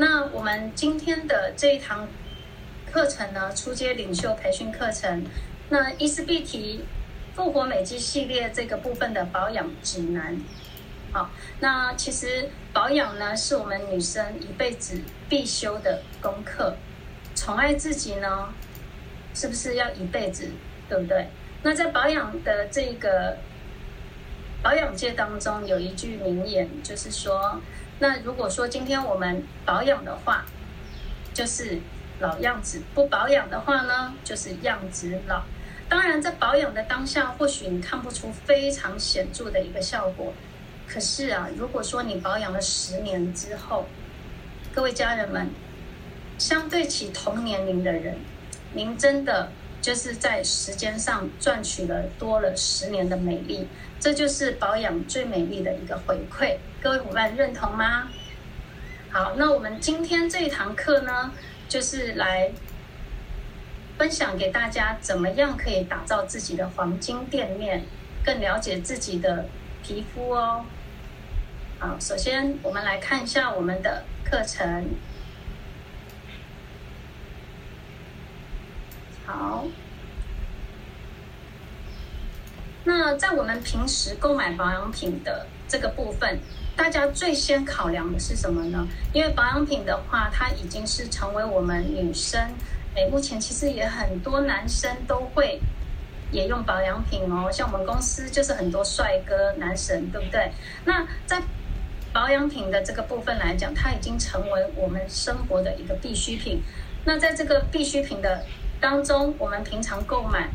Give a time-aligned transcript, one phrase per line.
[0.00, 2.06] 那我们今天的这一堂
[2.88, 5.24] 课程呢，初阶领袖培训课程，
[5.70, 6.82] 那伊丝碧媞
[7.34, 10.40] 复活美肌系列这个部分的保养指南。
[11.10, 16.76] 好，那其实保养呢，是我们女生一辈子必修的功课。
[17.34, 18.54] 宠爱自己呢，
[19.34, 20.48] 是不是要一辈子，
[20.88, 21.26] 对不对？
[21.64, 23.36] 那在保养的这个
[24.62, 27.60] 保养界当中，有一句名言，就是说，
[28.00, 30.44] 那如果说今天我们保养的话，
[31.34, 31.80] 就是
[32.20, 35.42] 老样子；不保养的话呢，就是样子老。
[35.88, 40.32] 当然，在保养的当下，或许你看不出非常显著的一个效果。
[40.86, 43.86] 可是啊，如果说你保养了十年之后，
[44.74, 45.50] 各位家人们，
[46.38, 48.16] 相对起同年龄的人，
[48.74, 49.50] 您真的
[49.80, 53.66] 就是在时间上赚取了多了十年的美丽，
[54.00, 56.56] 这就是保养最美丽的一个回馈。
[56.80, 58.08] 各位伙伴认同吗？
[59.10, 61.32] 好，那我们今天这一堂课呢，
[61.68, 62.50] 就是来
[63.96, 67.84] 分享给大家，怎么样可以打造自己的黄金店面，
[68.24, 69.46] 更了解自己的
[69.82, 70.64] 皮肤哦。
[71.78, 74.88] 好，首先我们来看一下我们的课程。
[79.28, 79.62] 好，
[82.82, 86.38] 那在我们平时购买保养品的这个部分，
[86.74, 88.88] 大家最先考量的是什么呢？
[89.12, 92.40] 因为保养品的话，它已经是成为我们女生，
[92.96, 95.60] 哎，目前其实也很多男生都会
[96.32, 97.52] 也用保养品哦。
[97.52, 100.50] 像我们公司就是很多帅哥男神，对不对？
[100.86, 101.42] 那在
[102.14, 106.62] 保养品的这个部分来讲，它已经成为我们生活的一个必需品。
[107.04, 108.42] 那在这个必需品的
[108.80, 110.48] 当中，我们平常购买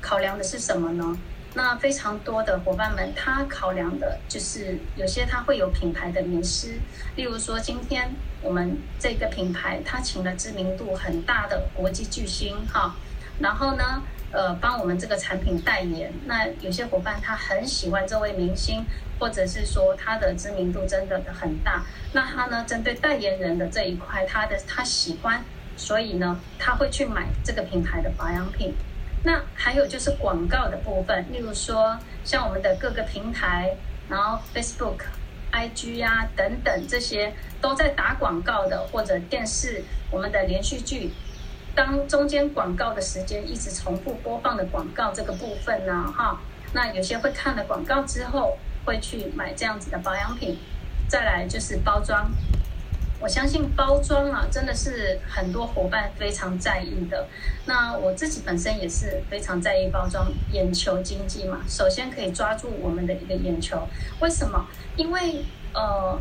[0.00, 1.18] 考量的是什么呢？
[1.54, 6.78] 那非常多的伙伴们，他考量的就是有些他会有品牌的名师，
[7.16, 8.10] 例如说今天
[8.42, 12.94] 我们这个品牌，他请了知名度很大的国际巨星哈，
[13.40, 16.12] 然后呢，呃，帮我们这个产品代言。
[16.26, 18.84] 那有些伙伴他很喜欢这位明星。
[19.20, 25.44] 或者是说他的知名度真的很大，那他呢，针对代言人的这一块，他的他喜欢，
[25.78, 28.74] 所以呢他会去买这个品牌的保养品。
[29.24, 33.74] 那还有就是广告的部分，例如说像我们的各个平台，
[34.10, 35.04] 然后 Facebook、
[35.52, 41.12] IG、啊、等等这些都在打广告的，或者电视我们的连续剧，
[41.74, 46.38] 当中间广告的时间一直重复播放的广告这个部分呢，哈，
[46.72, 48.58] 那有些会看了广告之后。
[48.86, 50.56] 会去买这样子的保养品，
[51.08, 52.30] 再来就是包装。
[53.20, 57.26] 我相信包装啊，真的是很多伙伴非常在意的。
[57.66, 63.88] 那我自己本身也是非常在意包装，眼球经济嘛，首先可以抓住我们的一个眼球。
[64.20, 64.66] 为什么？
[64.96, 66.16] 因为呃，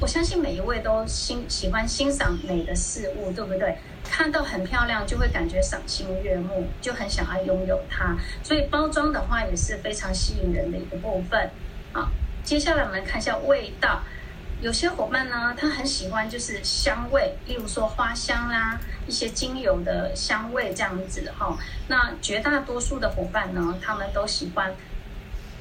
[0.00, 3.76] 我相信每一位都欣喜欢欣赏美的事物，对不对？
[4.02, 8.16] 看到很漂亮，就会感觉赏心悦目，就很想要拥有它。
[8.42, 11.50] 所以包装的话也是非常吸引人的一个部分。
[11.92, 12.10] 好，
[12.42, 14.02] 接下来我们来看一下味道。
[14.62, 18.78] 有些伙伴呢，他很喜欢就是香味，例如说花香啦，
[19.08, 21.58] 一些精油的香味这样子哈。
[21.88, 24.72] 那绝大多数的伙伴呢，他们都喜欢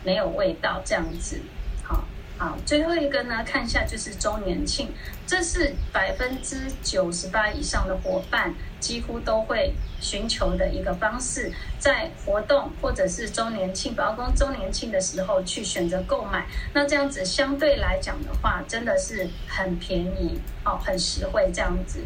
[0.04, 1.42] 没有味道这样子。
[1.82, 2.04] 好，
[2.38, 4.94] 好，最后一个呢，看一下就是周年庆，
[5.26, 22.02] 这是百分之九十八以上的伙伴几乎都会寻求的一个方式，在活动或者是周年庆、包括周年庆的时候去选择购买，那这样子相对来讲的话，真的是很便宜哦，很实惠这样子。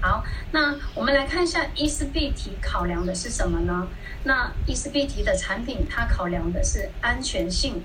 [0.00, 3.86] 好，那我们来看一下伊丝碧媞考量的是什么呢？
[4.24, 7.82] 那伊丝碧媞的产品，它考量的是安全性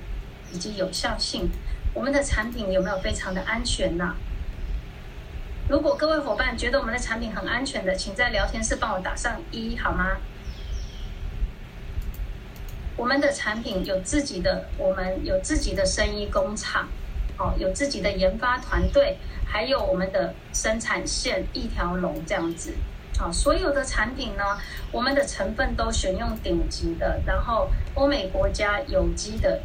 [0.53, 1.49] 以及有效性。
[1.93, 4.15] 我们的产品有没有非常的安全呢？
[5.67, 10.17] 如果各位伙伴觉得我们的产品很安全的，请在聊天室帮我打上一好吗？
[12.95, 16.87] 我们的产品有自己的，我们有自己的生意工厂，
[17.39, 22.75] 哦，有自己的研发团队，还有我们的生产线一条龙这样子，
[23.17, 24.43] 好，所有的产品呢，
[24.91, 29.59] 我们的成分都选用顶级的，然后欧美国家有机的。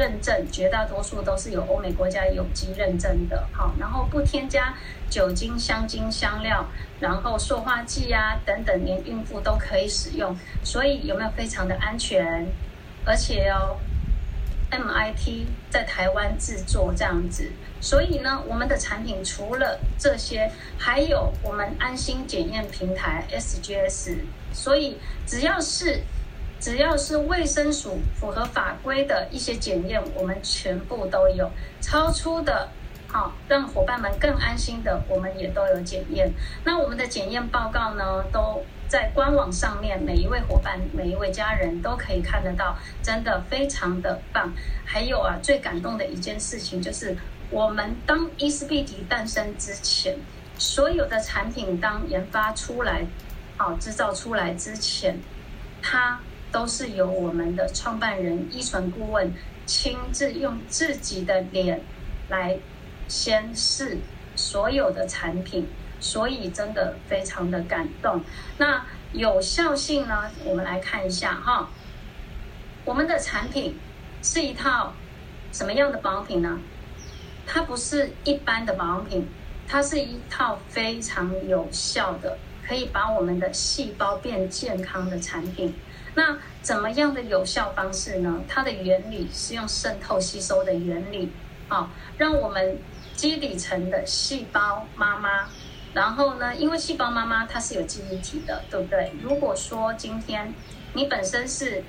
[0.00, 4.74] 认证绝大多数都是有欧美国家有机认证的，好，然后不添加
[5.10, 6.64] 酒精、香精、香料，
[6.98, 12.46] 然后塑化剂啊等等，连孕妇都可以使用，所以有没有非常的安全？
[13.04, 13.76] 而且哦
[14.70, 17.52] ，MIT 在台湾制作这样子，
[17.82, 24.16] 所以呢，我们的产品除了这些，还有我们安心检验平台 SGS，
[24.54, 26.00] 所以只要是。
[26.60, 31.50] 只要是卫生署符合法规的一些检验，我们全部都有。
[31.80, 32.68] 超出的
[33.08, 36.30] 好，让伙伴们更安心的，我们也都有检验。
[36.62, 44.52] 那我们的检验报告呢，都在官网上面，每一位伙伴、每一位家人都可以看得到，真的非常的棒。
[44.84, 47.16] 还有啊，最感动的一件事情就是，
[47.50, 50.16] 我们当伊丝碧媞诞生之前，
[50.58, 53.06] 所有的产品当研发出来、
[53.56, 55.18] 好制造出来之前，
[55.82, 56.20] 它
[56.52, 59.32] 都是由我们的创办人、依纯顾问
[59.66, 61.80] 亲自用自己的脸
[62.28, 62.58] 来。
[63.08, 63.98] 先试
[64.36, 65.66] 所有的产品，
[65.98, 68.22] 所以真的非常的感动。
[68.56, 70.30] 那有效性呢？
[70.44, 71.68] 我们来看一下哈。
[72.84, 73.76] 我们的产品
[74.22, 74.92] 是一套
[75.50, 76.60] 什么样的保养品呢？
[77.48, 79.26] 它不是一般的保养品，
[79.66, 85.74] 它是一套非常有效的，可以把我们的细胞变健康的产品。
[86.14, 88.42] 那怎么样的有效方式呢？
[88.48, 91.30] 它的原理是用渗透吸收的原理，
[91.68, 92.78] 啊，让我们。
[93.16, 95.46] 基底层的细胞妈妈，
[95.92, 99.12] 然后呢，因为细胞妈妈它是有记忆体的，对不对？
[99.22, 100.54] 如果说今天
[100.94, 101.84] 你本身是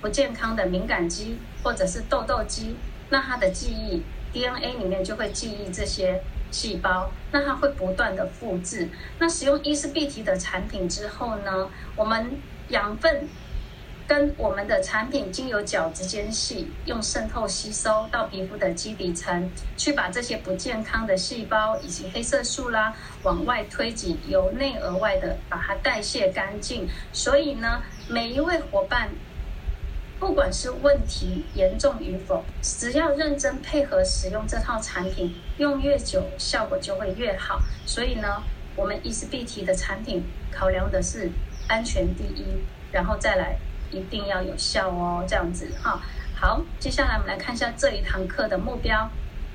[0.00, 2.74] 不健康的敏感肌或者是痘痘肌，
[3.10, 4.02] 那它的记忆
[4.32, 8.88] DNA 里面就会记忆这些细胞，那它会不断的复制。
[9.18, 13.28] 那使用伊丝碧媞的产品之后呢，我们养分。
[14.08, 26.88] 跟我们的产品经由角质间隙，用渗透吸收到皮肤的基底层，去把这些不健康的细胞以及黑色素啦往外推挤，由内而外的把它代谢干净。
[27.12, 29.10] 所以呢，每一位伙伴，
[30.20, 37.60] 不管是问题严重与否，只要认真配合使用这套产品，用越久效果就会越好。
[37.84, 38.44] 所以呢，
[38.76, 40.22] 我们伊丝碧缇的产品
[40.52, 41.28] 考量的是
[41.68, 42.44] 安全第一，
[42.92, 43.56] 然后再来。
[43.92, 46.02] 一定要有效哦，这样子哈。
[46.34, 49.08] 好，接下来我们来看一下这一堂课的目标。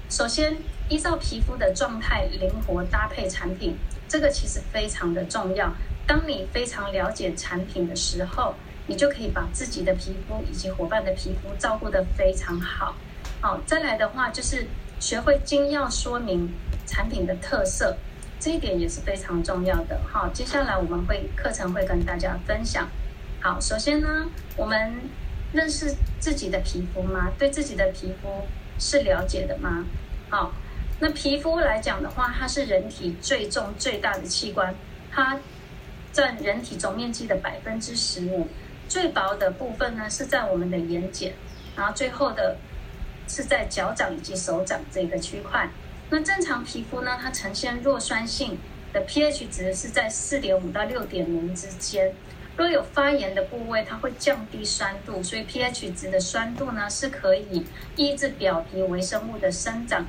[0.09, 0.55] 首先，
[0.87, 3.75] 依照皮肤的状态灵活搭配产品，
[4.07, 5.69] 这个其实非常的重要。
[6.07, 8.55] 当你非常了解产品的时候，
[8.87, 12.95] 你就可以把自己的皮肤以及伙伴的皮肤照顾得非常好。
[13.41, 14.65] 好，再来的话就是
[14.97, 16.49] 学会精要说明
[16.87, 17.97] 产品的特色，
[18.41, 20.01] 这一点也是非常重要的。
[20.11, 22.89] 好，接下来我们会课程会跟大家分享。
[23.39, 24.25] 好，首先呢，
[24.57, 24.91] 我们
[25.53, 27.31] 认识自己的皮肤吗？
[27.37, 28.41] 对自己的皮肤
[28.79, 29.85] 是了解的吗？
[30.31, 30.51] 好，
[30.99, 34.73] 那皮肤来讲的话，它是人体最重最大的器官，
[35.11, 35.39] 它
[36.11, 38.47] 占人体总面积的百分之十五。
[38.89, 41.31] 最薄的部分呢，是在我们的眼睑，
[41.77, 42.57] 然后最后的
[43.27, 45.69] 是在脚掌以及手掌这个区块。
[46.13, 48.57] 那正常皮肤呢，它呈现弱酸性
[48.91, 52.13] 的 pH 值是在四点五到六点零之间。
[52.57, 57.65] 若有发炎的部位，它会降低酸度，所以 pH 值的酸度呢，是可以
[57.95, 60.05] 抑制表皮微生物的生长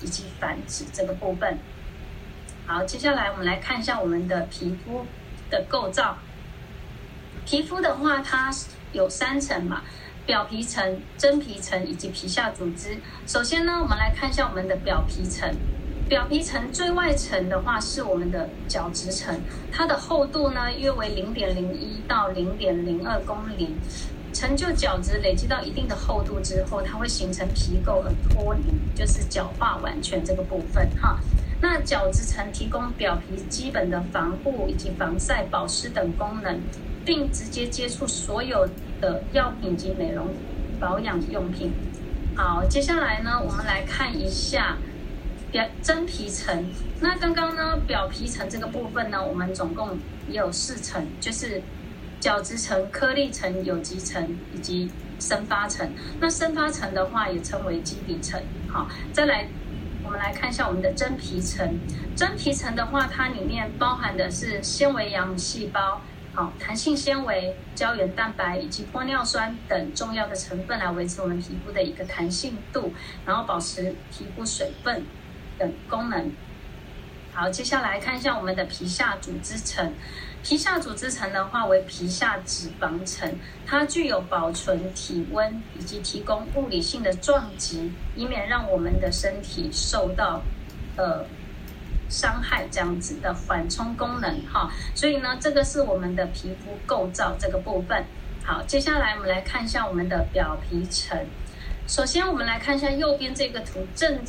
[0.00, 1.58] 以及繁殖这个部分。
[2.66, 5.04] 好，接下来我们来看一下我们的皮肤
[5.50, 6.16] 的构造。
[7.44, 8.50] 皮肤的话，它
[8.92, 9.82] 有三层嘛，
[10.24, 12.96] 表皮层、真皮层以及皮下组织。
[13.26, 15.52] 首先呢，我们来看一下我们的表皮层。
[16.08, 19.40] 表皮层最外层的话是我们的角质层，
[19.72, 23.74] 它的厚度呢约为零点零一到零点零二公厘。
[24.34, 28.62] 成就角质累积到一定的厚度之后，它会形成皮垢和脱离，
[28.94, 31.18] 就是角化完全这个部分哈。
[31.60, 36.60] 那角质层提供表皮基本的防护以及防晒、保湿等功能，
[37.04, 38.68] 并直接接触所有
[39.00, 40.28] 的药品及美容
[40.80, 41.72] 保养用品。
[42.36, 44.76] 好，接下来呢，我们来看一下。
[45.50, 46.64] 表真皮层，
[47.00, 51.60] 那刚刚呢，表皮层这个部分呢，我们总共也有四层，就是
[52.18, 54.90] 角质层、颗粒层、有机层以及
[55.20, 55.92] 生发层。
[56.18, 58.40] 那生发层的话，也称为基底层。
[58.66, 59.46] 好，再来，
[60.02, 61.78] 我们来看一下我们的真皮层。
[62.16, 66.00] 真皮层的话，它里面包含的是纤维样细胞、
[66.34, 72.92] 好弹性纤维、胶原蛋白以及玻尿酸等重要的成分，来维持我们皮肤的一个弹性度，
[73.26, 75.04] 然后保持皮肤水分。
[75.58, 76.32] 等功能。
[77.32, 79.92] 好，接下来看一下我们的皮下组织层。
[80.42, 83.32] 皮下组织层的话为皮下脂肪层，
[83.64, 90.42] 它具有保存体温以及提供物理性的撞击，以免让我们的身体受到
[90.96, 91.24] 呃
[92.12, 94.70] 伤害这样子的缓冲功能哈。
[94.94, 98.04] 所以呢，这个是我们的皮肤构造这个部分。
[98.44, 101.18] 好，接下来我们来看一下我们的表皮层。
[101.88, 104.22] 首先，我们来看一下右边这个图正。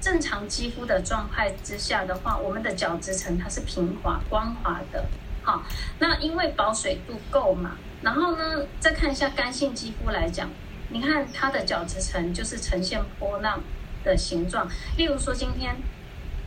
[0.00, 5.04] 正常肌肤的状态之下的话，我们的角质层它是平滑光滑的，
[5.42, 5.62] 好，
[5.98, 7.76] 那因为保水度够嘛。
[8.00, 10.48] 然后呢，再看一下干性肌肤来讲，
[10.88, 13.60] 你看它的角质层就是呈现波浪
[14.02, 14.66] 的形状。
[14.96, 15.76] 例如说，今天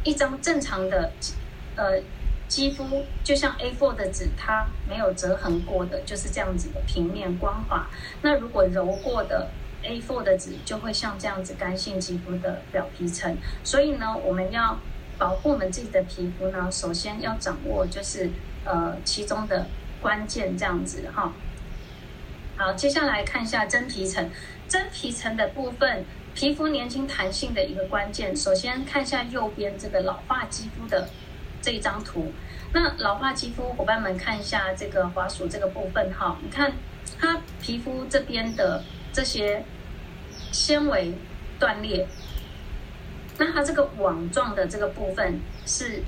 [0.03, 1.11] 一张正常的
[1.75, 2.01] 呃
[2.47, 7.87] 肌肤，就像 A4 的纸，它没有折痕过的，就是这样子的平面光滑。
[8.21, 9.49] 那如果揉过的
[9.83, 13.37] A4 的纸，就会像这样子干性肌肤的表皮层。
[13.63, 14.77] 所以呢，我们要
[15.17, 18.29] 保护我们自己的皮肤呢，首先要掌握就是
[18.65, 19.67] 呃其中的
[20.01, 21.33] 关键这样子哈。
[22.55, 24.29] 好，接下来看一下真皮层。
[24.65, 28.35] 真皮层的部分，皮肤年轻弹性的一个关键。
[28.35, 31.07] 首先看一下右边这个老化肌肤的
[31.61, 32.31] 这一张图。
[32.73, 36.73] 那老化肌肤伙伴们看一下这个滑鼠这个部分哈，你看
[37.19, 39.63] 它皮肤这边的这些
[40.51, 41.13] 纤维
[41.59, 42.07] 断裂，
[43.37, 46.03] 那它这个网状的这个部分是。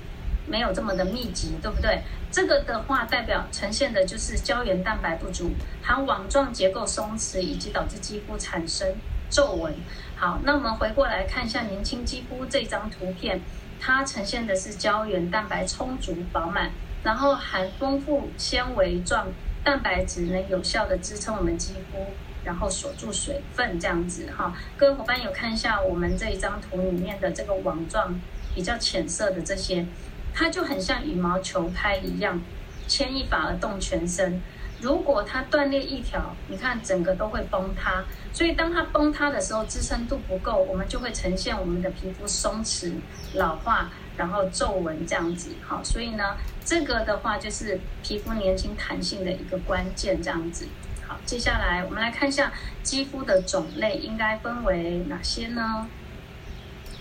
[0.48, 2.04] 没有这么的密集，对不对？
[2.32, 5.50] 这个的话代表呈现的就是胶原蛋白不足，
[5.82, 8.88] 含网状结构松弛，以及导致肌肤产生
[9.36, 9.74] 皱纹。
[10.16, 13.42] 好，那我们回过来看一下年轻肌肤这张图片，
[13.82, 16.72] 它呈现的是胶原蛋白充足饱满，
[17.04, 19.28] 然后含丰富纤维状
[19.62, 22.06] 蛋白质，能有效的支撑我们肌肤，
[22.46, 24.56] 然后锁住水分这样子哈。
[24.78, 28.18] 各位伙伴有看一下我们这一张图里面的这个网状
[28.56, 29.86] 比较浅色的这些。
[30.34, 32.42] 它就很像羽毛球拍一样，
[32.88, 34.42] 牵一发而动全身。
[34.86, 38.04] 如果它断裂一条，你看整个都会崩塌。
[38.32, 42.94] 所以当它崩塌的时候，支撑度不够，我们就会呈现我们的皮肤松弛、
[43.34, 45.50] 老化，然后皱纹这样子。
[45.68, 50.68] 好，所以呢，这个的话就是皮肤年轻弹性的一个关键这样子。
[51.08, 55.88] 好，接下来我们来看一下肌肤的种类应该分为哪些呢？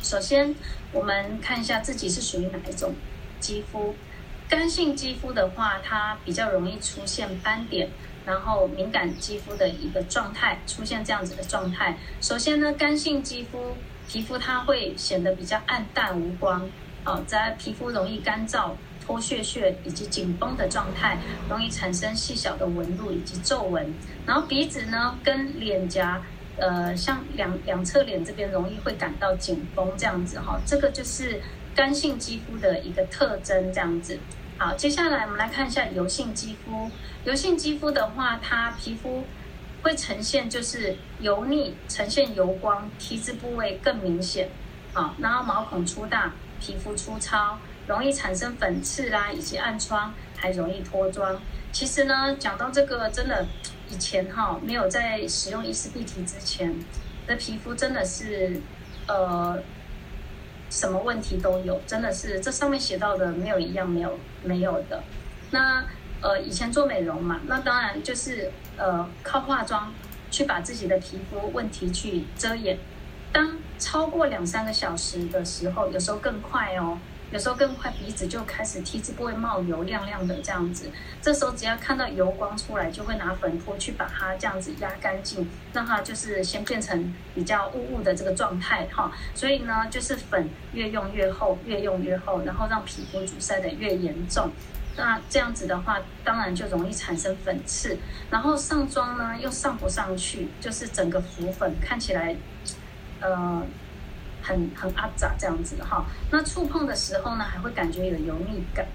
[0.00, 0.54] 首先，
[0.90, 2.94] 我们看一下自己是属于哪一种。
[3.40, 3.94] 肌肤，
[4.48, 7.88] 干性肌肤的话，它比较容易出现斑点，
[8.26, 11.96] 然后敏感肌肤的一个状态，出现这样子的状态。
[12.20, 13.74] 首先呢，干性肌肤
[14.06, 16.70] 皮肤它会显得比较暗淡无光，
[17.04, 18.72] 哦，在皮肤容易干燥、
[19.04, 23.92] 脱屑屑以及紧绷的状态，容易产生细小的纹路以及皱纹。
[24.26, 26.22] 然后鼻子呢，跟脸颊，
[26.58, 31.40] 呃，像两两侧脸这边容易会感到紧绷这样子哈，这个就是。
[31.74, 34.18] 干性肌肤的一个特征，这样子。
[34.56, 36.88] 好，接下来我们来看一下油性肌肤。
[37.24, 39.24] 油性肌肤的话，它皮肤
[39.82, 44.48] 会呈现就是油腻，呈现油光，T 字部位更明显。
[44.92, 51.36] 好，然后毛孔粗大，皮肤粗糙，容易产生粉刺啦，以及暗疮，还容易脱妆。
[51.72, 53.44] 其实呢，讲到这个，真的
[53.90, 56.72] 以前哈没有在使用伊丝碧媞之前
[57.26, 58.60] 的皮肤，真的是
[59.08, 59.60] 呃。
[60.74, 65.04] 什么问题都有，真的是这上面写到的没有一样没有没有的。
[65.52, 65.84] 那
[66.20, 69.94] 呃以前做美容嘛，那当然就是呃靠化妆
[70.32, 72.76] 去把自己的皮肤问题去遮掩。
[73.32, 76.98] 当超过两三个小时的时候，有时候更快哦。
[77.30, 80.88] 有时候更快，鼻子就开始 T 字部位冒油，亮亮的这样子。
[81.20, 89.10] 这时候只要看到油光出来，就会拿粉扑去把它这样子压干净，让它就是先变成比较雾雾的这个状态哈。
[89.34, 94.52] 所以呢，就是粉越用越厚，越用越厚，然后让皮肤阻塞的越严重。
[94.96, 97.98] 那这样子的话，当然就容易产生粉刺，
[98.30, 102.36] 然后上妆呢又上不上去，就是整个浮粉看起来，
[103.20, 103.60] 呃。
[104.46, 108.86] 很很阿杂这样子哈，那触碰的时候呢，还会感觉有油腻感，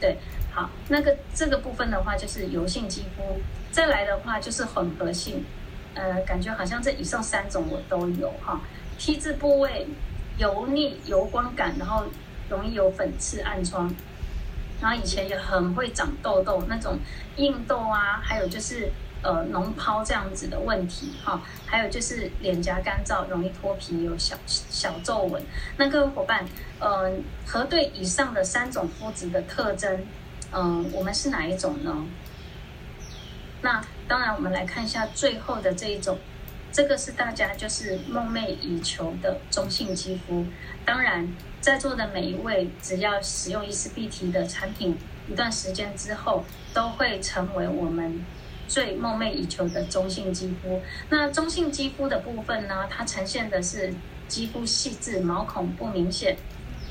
[0.00, 0.16] 对，
[0.52, 3.40] 好，那个这个部分的话就是油性肌肤，
[3.72, 5.44] 再来的话就是混合性，
[5.94, 8.60] 呃，感觉好像这以上三种我都有哈
[8.96, 9.88] ，T 字部位
[10.38, 12.04] 油腻、油光感，然后
[12.48, 13.92] 容易有粉刺、暗疮，
[14.80, 16.96] 然后以前也很会长痘痘，那种
[17.36, 18.92] 硬痘啊，还有就是。
[19.22, 25.40] 呃，脓疱这样子的问题哈，还有就是脸颊干燥，容易脱皮，有小小皱纹。
[25.76, 26.44] 那各位伙伴，
[26.80, 27.08] 呃，
[27.46, 30.04] 核对以上的三种肤质的特征，
[30.50, 32.04] 嗯、呃，我们是哪一种呢？
[33.60, 36.18] 那当然，我们来看一下最后的这一种，
[36.72, 40.44] 这个是大家就是梦寐以求的中性肌肤。
[40.84, 44.98] 当然，在座的每一位，只要使用伊丝碧缇的产品
[45.28, 48.24] 一段时间之后，都会成为我们。
[48.68, 52.86] 最梦寐以求的中性肌肤，那中性肌肤的部分呢？
[52.90, 53.94] 它呈现的是
[54.28, 56.36] 肌肤细致，毛孔不明显，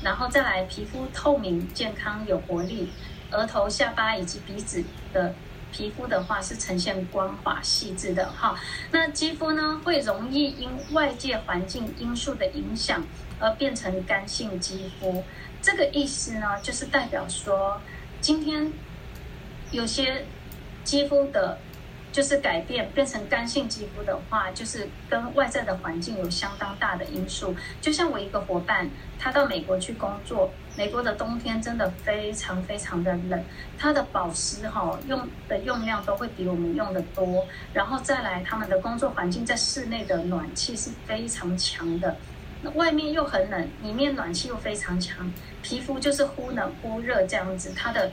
[0.02, 2.90] 然后再来皮肤透明、健康、有活力。
[3.32, 5.34] 额头、下巴以及鼻子的
[5.72, 8.54] 皮肤的话是呈现光滑细致的哈。
[8.90, 13.02] 那肌肤呢，会容易因外界环境因素的影响
[13.40, 15.24] 而变成干性肌肤。
[15.62, 17.80] 这个意思呢，就是代表说，
[18.20, 18.70] 今天
[19.70, 20.26] 有些
[20.84, 21.58] 肌肤的。
[22.12, 27.56] 就是改变变成干性肌肤的话，就是跟外在的环境有相当大的因素。
[27.80, 33.42] 就像我一个伙伴，他到美国去工作，美国的冬天真的非常非常的冷，
[33.78, 37.46] 他的保湿哈用的用量都会比我们用的多。
[37.72, 42.14] 然后再来，他们的工作环境在室内的暖气是非常强的，
[42.60, 48.12] 那外面又很冷，里面暖气又非常强，皮肤就是忽冷忽热这样子，它的。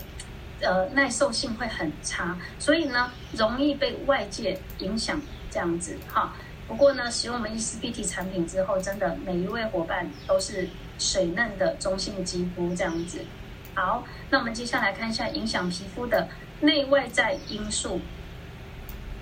[0.61, 6.33] 呃，耐受性会很差，所以呢，容易被外界影响这样子哈。
[6.67, 13.25] 不过呢，使用我们伊丝碧媞产品之后，真的每一位伙伴都是水嫩的中性肌肤这样子。
[13.73, 16.27] 好，那我们接下来看一下影响皮肤的
[16.61, 17.99] 内外在因素。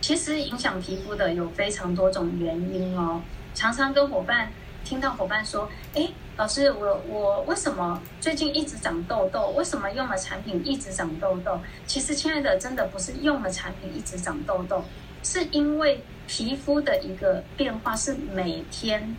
[0.02, 3.22] 其实影响皮肤的有非常多种原因哦，
[3.54, 4.52] 常常跟伙伴。
[4.84, 9.50] 听到伙伴说：“哎，老师，我我为什么最近一直长痘痘？
[9.56, 11.60] 为什么用了产品一直长痘痘？
[11.88, 14.84] 其实，亲爱的，真的不是用了产品一直长痘痘，
[15.24, 19.16] 是因为皮肤的一个变化是每天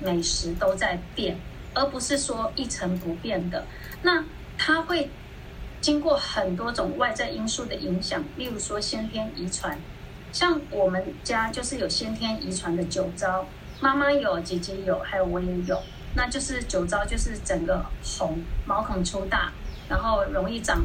[0.00, 1.36] 每时都在变，
[1.74, 3.64] 而不是说一成不变的。
[4.02, 4.24] 那
[4.56, 5.10] 它会
[5.80, 9.76] 经过很多种外在因素的影响，例如说先天遗传，
[10.32, 13.44] 像我们家就是有先天遗传的酒糟。”
[13.82, 15.82] 妈妈有，姐姐有，还有我也有，
[16.14, 19.52] 那就是酒糟，就是整个红，毛孔粗大，
[19.88, 20.84] 然后容易长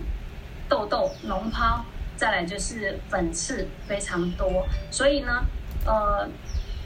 [0.69, 1.81] 痘痘、脓疱，
[2.15, 4.65] 再来就是粉刺非常多。
[4.91, 5.43] 所以呢，
[5.85, 6.29] 呃，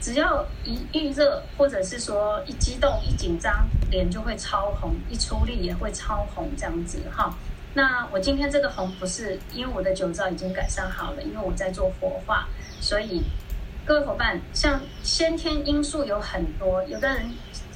[0.00, 7.34] 只要一遇热，或者是说一激动、一紧张，脸就会超红，一出力也会超红这样子哈。
[7.74, 12.48] 那我今天这个红不是因为我的酒糟已经改善好了，因为我在做活化，
[12.80, 13.22] 所以。
[13.86, 17.28] 各位伙伴，像先天因素有很多，有的人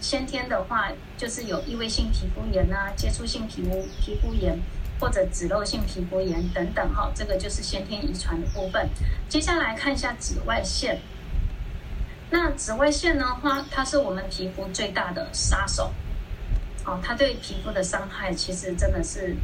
[0.05, 4.55] 先天的话就是有异位性皮肤炎啊、接触性皮肤皮肤炎
[5.01, 8.87] 或者脂漏性皮肤炎等等哈，这个就是先天遗传的部分。
[9.31, 11.01] 接下来看一下紫外线，
[12.29, 15.91] 那紫外线的话，它是我们皮肤最大的杀手，
[16.85, 19.35] 哦，它对皮肤的伤害其实真的是。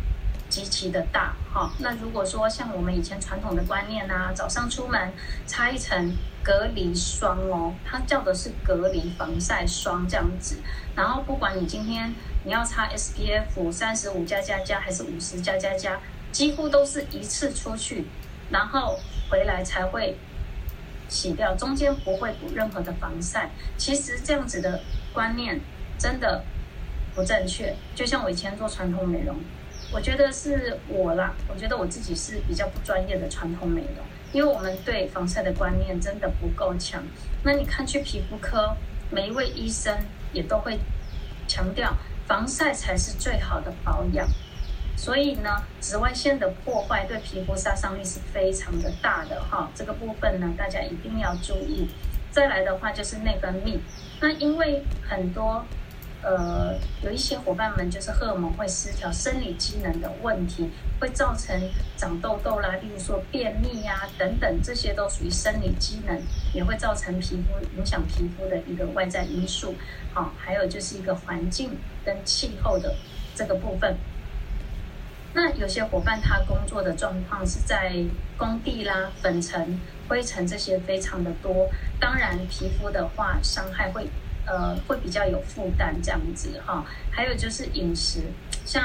[0.50, 1.70] 极其的大，哈。
[1.78, 5.12] 那如果说像我们以前传统的观念呐、啊，早上出门
[5.46, 10.58] 擦一层隔离霜哦，它叫的是隔离防晒霜这样子。
[10.94, 16.00] 然后不管你今天你要擦 SPF 三十五加加加还是五十加加加，
[16.32, 18.06] 几乎都是一次出去，
[18.50, 18.98] 然后
[19.30, 20.16] 回来才会
[21.08, 23.50] 洗掉，中间不会补任何的防晒。
[23.76, 24.80] 其实这样子的
[25.12, 25.60] 观念
[25.98, 26.44] 真的
[27.14, 27.74] 不正确。
[27.94, 29.36] 就像我以前做传统美容。
[29.92, 37.02] 我觉得是我啦，我觉得我自己是比较不专业的传统美容，因为我们对防晒的观念真的不够强。
[37.42, 38.76] 那你看去皮肤科，
[39.10, 39.96] 每一位医生
[40.32, 40.78] 也都会
[41.48, 41.92] 强调
[42.26, 44.28] 防晒才是最好的保养。
[44.96, 51.88] 所以呢，紫外线的破坏对皮肤杀伤力是非常的大的哈，这个部分呢，大家一定要注意。
[52.30, 53.78] 再来的话就是内分泌，
[54.20, 55.64] 那因为很多。
[56.22, 61.58] 呃，有一些伙伴们就是荷尔蒙会失调，生理机能的问题会造成
[61.96, 66.20] 长痘痘啦，例如说便秘呀、等等，这些都属于生理机能，
[66.52, 69.74] 也会造成皮肤影响皮肤的一个外在因素。
[70.12, 72.94] 好、还有就是一个环境跟气候的
[73.34, 73.96] 这个部分。
[75.32, 77.94] 那有些伙伴他工作的状况是在
[78.36, 84.06] 工地啦，粉尘、灰尘这些非常的多，当然皮肤的话伤害会。
[84.50, 88.20] 呃，会比较有负担这样子哈、还有就是饮食，
[88.66, 88.82] 像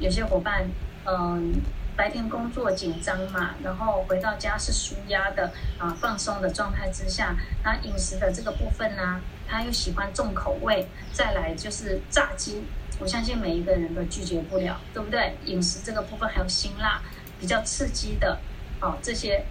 [0.00, 0.68] 有些伙伴，
[1.04, 1.54] 嗯、
[1.96, 12.64] 白天工作紧张嘛，然后回到家是舒压的啊，放松的状态之下，那饮食的这个部分呢，他又喜欢重口味，再来就是炸鸡，
[12.98, 15.36] 我相信每一个人都拒绝不了，对不对？
[15.44, 17.00] 饮食这个部分还有辛辣，
[17.38, 18.40] 比较刺激的，
[18.80, 19.44] 哦，这些，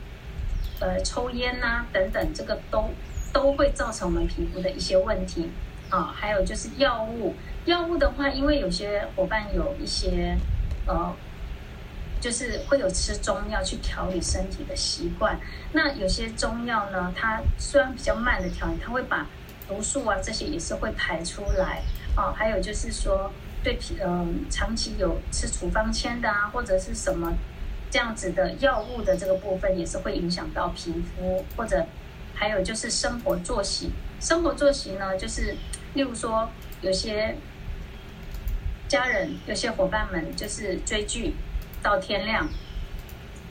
[0.82, 2.90] 呃，抽烟呐、等等，这个都。
[3.38, 5.52] 都会造成我们皮肤的一些问题
[5.92, 7.36] 啊，还有就是药物。
[7.66, 10.36] 药物的话，因为有些伙伴有一些
[10.88, 11.14] 呃，
[12.20, 15.40] 就是会有吃中药去调理身体的习惯。
[15.74, 19.28] 那有些中药呢，它虽然比较慢的调理，它会把
[19.68, 21.84] 毒素啊这些也是会排出来
[22.16, 22.34] 啊。
[22.36, 23.32] 还有就是说，
[23.64, 27.32] 对皮嗯、长期有吃处方签的啊，或者是什么
[27.92, 31.86] 这样子的药物的这个部分，也是会影响到皮肤或者。
[32.40, 35.56] 还有就是生活作息，生活作息呢，就是
[35.96, 36.48] 例如说，
[36.82, 37.36] 有些
[38.88, 41.34] 家人、有些伙伴们就是追剧
[41.82, 42.48] 到天亮，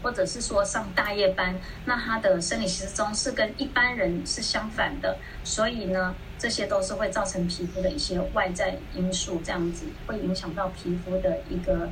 [0.02, 11.90] 或者是说上大夜班，那他的生理时钟是跟一般人是相反的，所以呢，这些都是会造成皮肤的一些外在因素，这样子会影响到皮肤的一个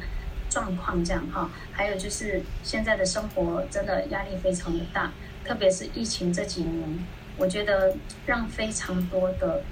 [0.48, 1.50] 状况，这样哈。
[1.72, 5.12] 还有就是现在的生活真的压力非常的大。
[5.44, 7.94] 特别是疫情这几年，我觉得
[8.26, 9.62] 让非常多的，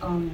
[0.00, 0.30] 嗯，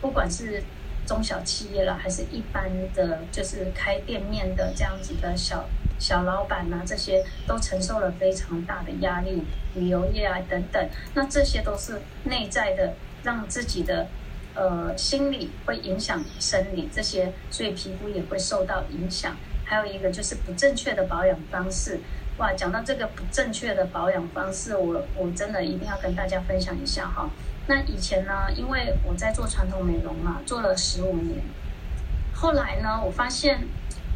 [0.00, 0.62] 不管是
[1.06, 5.64] 中小企业了，还是一般的，就是开店面的这样子的小
[5.98, 9.42] 小老板呐、这些都承受了非常大的压力，
[9.74, 14.08] 旅游业啊等等，那这些都是内在的，让自己的
[14.54, 19.36] 呃心理会影响生理这些，所以皮肤也会受到影响。
[19.66, 21.98] 还有一个就是不正确的保养方式，
[22.38, 27.30] 哇，讲到这个不正确的保养方式，我我真的一定要跟大家分享一下哈。
[27.66, 31.38] 那以前呢，因为我在做传统美容嘛，做了十五年，
[32.34, 33.60] 后来呢，我发现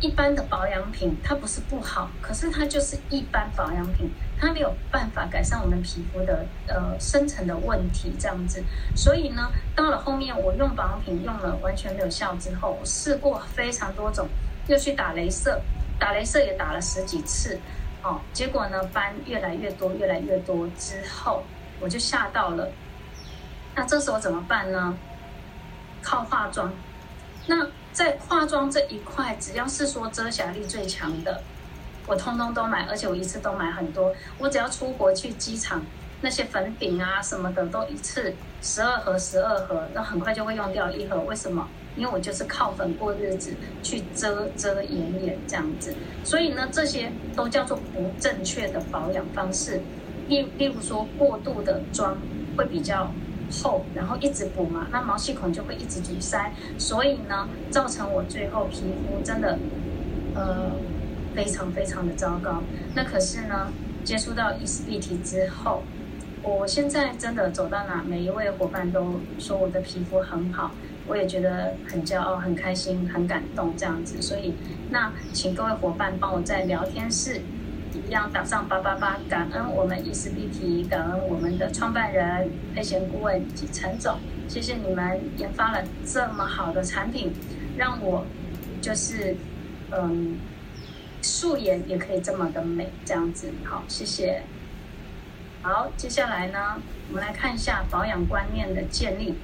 [0.00, 8.64] 一般的保养品它不是不好，可是它就是一般保养品，它没有办法改善我们皮肤的呃深层的问题这样子。
[8.96, 14.26] 所以呢，到了后面我用保养品用了完全没有效之后，我试过非常多种。
[14.66, 15.62] 又去打雷射，
[15.98, 17.58] 打雷射也打了十几次，
[18.02, 21.42] 哦，结果呢，斑越来越多，越来越多之后，
[21.80, 22.70] 我就吓到了。
[23.74, 24.96] 那这时候怎么办呢？
[26.02, 26.72] 靠化妆。
[27.46, 31.42] 那在化妆这一块，只要是说遮瑕力最强的，
[32.06, 34.14] 我通通都买，而且我一次都买很多。
[34.38, 35.82] 我只要出国去机场，
[36.20, 41.18] 那些粉饼啊什么的，都一次十二盒，十二盒，那很快就会用掉一盒。
[41.20, 41.68] 为什么？
[41.98, 45.92] 因为我就是靠粉过日子，去遮遮掩掩这样子，
[46.24, 49.80] 所以呢，这些都叫做不正确的保养方式。
[50.28, 52.16] 例例如说，过度的妆
[52.56, 53.10] 会比较
[53.50, 59.58] 厚，然后一直补嘛，那毛细孔就会一直堵塞，所以呢，造成我最后皮肤真的
[60.34, 60.70] 呃
[61.34, 62.62] 非常非常的糟糕。
[62.94, 63.72] 那可是呢，
[64.04, 65.82] 接触到 E-SPIT 之后，
[66.42, 70.70] 我现在真的走到哪，每一位伙伴都说我的皮肤很好。
[71.08, 74.54] 我也觉得很骄傲、很开心、很感动这样子，所以
[74.90, 77.40] 那请各位伙伴帮我在聊天室
[78.06, 87.32] 一样打上八八八，感恩我们 E-SPIT，感恩我们的创办人佩贤顾问以及陈总，谢谢你们研发了这么好的产品，
[87.76, 88.26] 让我
[88.80, 89.34] 就是
[89.90, 90.36] 嗯
[91.22, 94.42] 素颜也可以这么的美这样子，好，谢谢。
[95.62, 96.76] 好，接下来呢，
[97.08, 99.34] 我们来看一下保养观念的建立。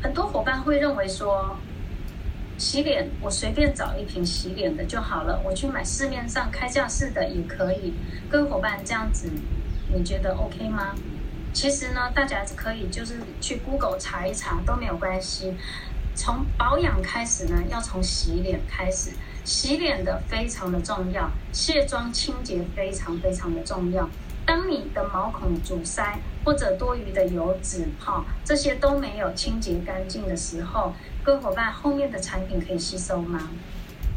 [0.00, 1.56] 很多伙伴会认为说，
[2.56, 7.94] 洗脸我随便找一瓶洗脸的就好了，我去买市面上开架式的也可以。
[8.28, 9.28] 各位伙伴这样子，
[9.92, 10.94] 你觉得 OK 吗？
[11.52, 15.54] 其实呢，大家可以就是去 Google 查一查都没有关系。
[16.14, 19.10] 从保养开始呢，要从洗脸开始，
[19.44, 24.08] 洗脸的非常的重要，卸妆清洁非常非常的重要。
[24.48, 33.50] 当你的毛孔阻塞或者多余的油脂哈，这些都没有清洁干净的时候，各位伙伴后面的产品可以吸收吗？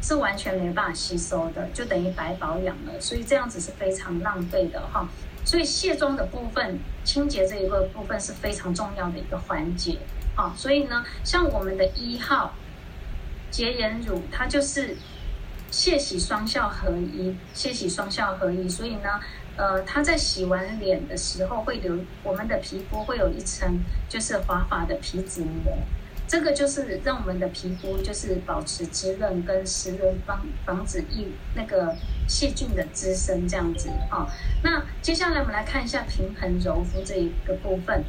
[0.02, 2.94] 是完全没办法吸收的，就等于白保养了。
[3.02, 5.06] 所以这样子是非常浪费的哈。
[5.44, 9.98] 所以卸妆的部分、清洁这一个部分是非常重要的一个环节
[10.38, 10.54] 啊。
[10.56, 12.54] 所以呢，像我们的一号
[13.50, 14.96] 洁颜乳，它就是
[15.70, 19.20] 卸洗双效合一，卸洗双效合一，所以呢。
[19.58, 25.78] 呃，它在洗完脸的时候会留，我们的皮肤会有一层就是滑滑的皮脂膜，
[26.26, 31.96] 这个就是让我们的皮肤就是保持滋润跟湿润，防防止一那个
[32.28, 34.28] 细菌的滋生这样子啊、哦。
[34.64, 38.04] 那接下来我们来看一下平衡柔肤这一个部分，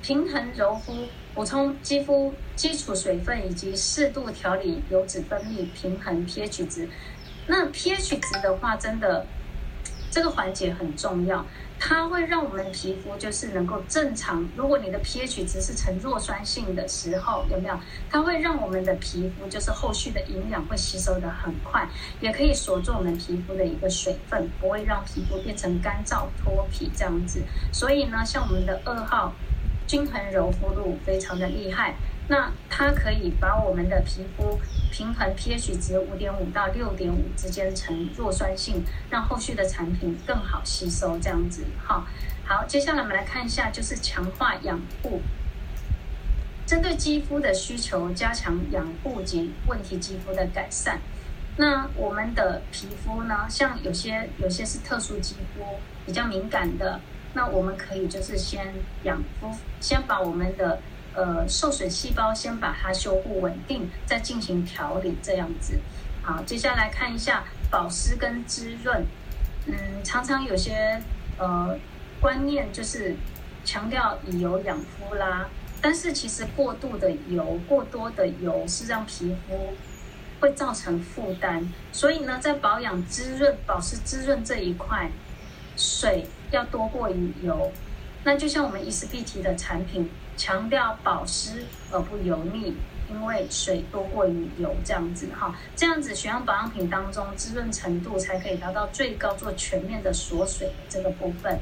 [0.00, 6.88] 平衡柔肤补充肌肤基础水分以及适度调理油脂分泌，平衡 pH 值。
[7.48, 9.26] 那 pH 值的话，真的。
[10.10, 11.44] 这个环节很重要，
[11.78, 14.48] 它会让我们皮肤就是能够正常。
[14.56, 17.78] 如果你的 pH 值是呈弱酸性的时候，有没有？
[18.10, 21.86] 它会让我们的皮肤就是后续的营养会吸收的很快，
[22.20, 27.42] 也可以锁住我们皮肤的一个水分，不会让皮肤变成干燥脱皮这样子。
[27.72, 29.34] 所以呢，像我们的二号
[29.86, 31.94] 均衡柔肤露非常的厉害。
[32.28, 34.58] 那它可以把我们的皮肤
[34.90, 41.64] 平衡 pH 值五点五到六点五之间呈弱酸性，让后续的产品更好吸收，这样子。
[41.86, 42.04] 哈，
[42.44, 45.20] 好，接下来我们来看一下，就是强化养护，
[46.66, 50.98] 针对肌肤的需求，加强养护及问题肌肤的改善。
[51.58, 55.64] 那我们的皮肤呢，像有些有些是特殊肌肤，
[56.04, 57.00] 比较敏感的，
[57.34, 60.80] 那我们可以就是先养肤，先把我们的。
[61.16, 65.78] 呃，受损细胞先把它修复稳定，再进行调理，这样子。
[66.22, 69.04] 好，接下来看一下保湿跟滋润。
[69.66, 69.74] 嗯，
[70.04, 71.00] 常常有些
[71.38, 71.76] 呃
[72.20, 73.16] 观念就是
[73.64, 75.48] 强调以油养肤啦，
[75.80, 79.72] 但是其实过度的油、过多的油是让皮肤
[80.38, 81.66] 会造成负担。
[81.92, 85.10] 所以呢，在保养、滋润、保湿、滋润这一块，
[85.76, 87.72] 水要多过于油。
[88.24, 92.76] 那就像我们伊丝碧媞的产品，强调保湿而不油腻，
[93.10, 101.58] 因为水多过于油这样子哈，这样子选用保养品当中滋润程度才可以达到最高，做全面的锁水这个部分。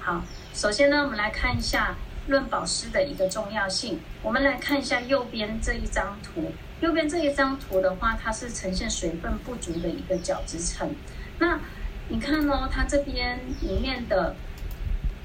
[0.00, 0.22] 好，
[0.54, 1.96] 首先呢，我们来看一下
[2.28, 4.00] 论保湿的一个重要性。
[4.22, 10.94] 我们来看一下右边这一张图，右边这一张图的话，它是呈现水分不足的一个角质层。
[11.38, 11.60] 那
[12.08, 14.34] 你看哦，它这边里面的。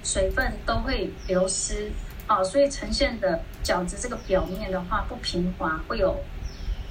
[0.06, 1.89] 水分都会流失，
[2.28, 6.24] 哦，所以呈现的角质这个表面的话不平滑，会有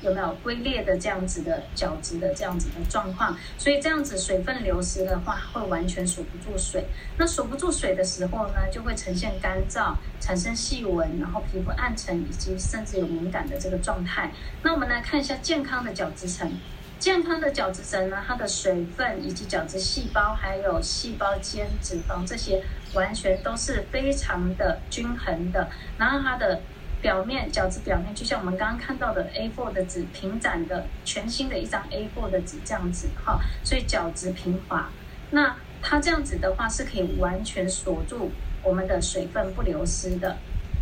[0.02, 6.84] 有没有龟裂的这样子的角质的这样子的状况，所以这样子水分流失的话会完全锁不住水。
[7.16, 14.32] 那锁不住水的时候呢，就会呈现干燥、产生细纹，然后皮肤暗沉，以及甚至有敏感的这个状态。
[14.62, 16.52] 那我们来看一下健康的角质层。
[16.98, 22.62] 健康的角质层呢，它的水分以及角质细胞，还有细胞间脂肪这些，
[22.94, 25.68] 完全都是非常的均衡的。
[25.98, 26.60] 然后它的
[27.00, 34.88] 表面角质表面，就像我们刚刚看到的 A4 的纸平展的全新的一张 A4 的纸这样子哈，所以角质平滑。
[35.30, 38.30] 那它这样子的话是可以完全锁住
[38.62, 40.36] 我们的水分不流失的。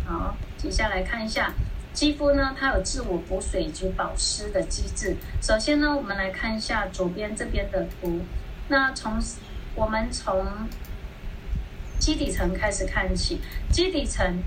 [0.05, 1.53] 好，接下来看一下。
[1.93, 5.17] 肌肤呢，它有自我补水及保湿的机制。
[5.41, 8.21] 首先呢，我们来看一下左边这边的图。
[8.69, 9.21] 那从
[9.75, 10.47] 我们从
[12.01, 14.43] 基底层开始看起，基底层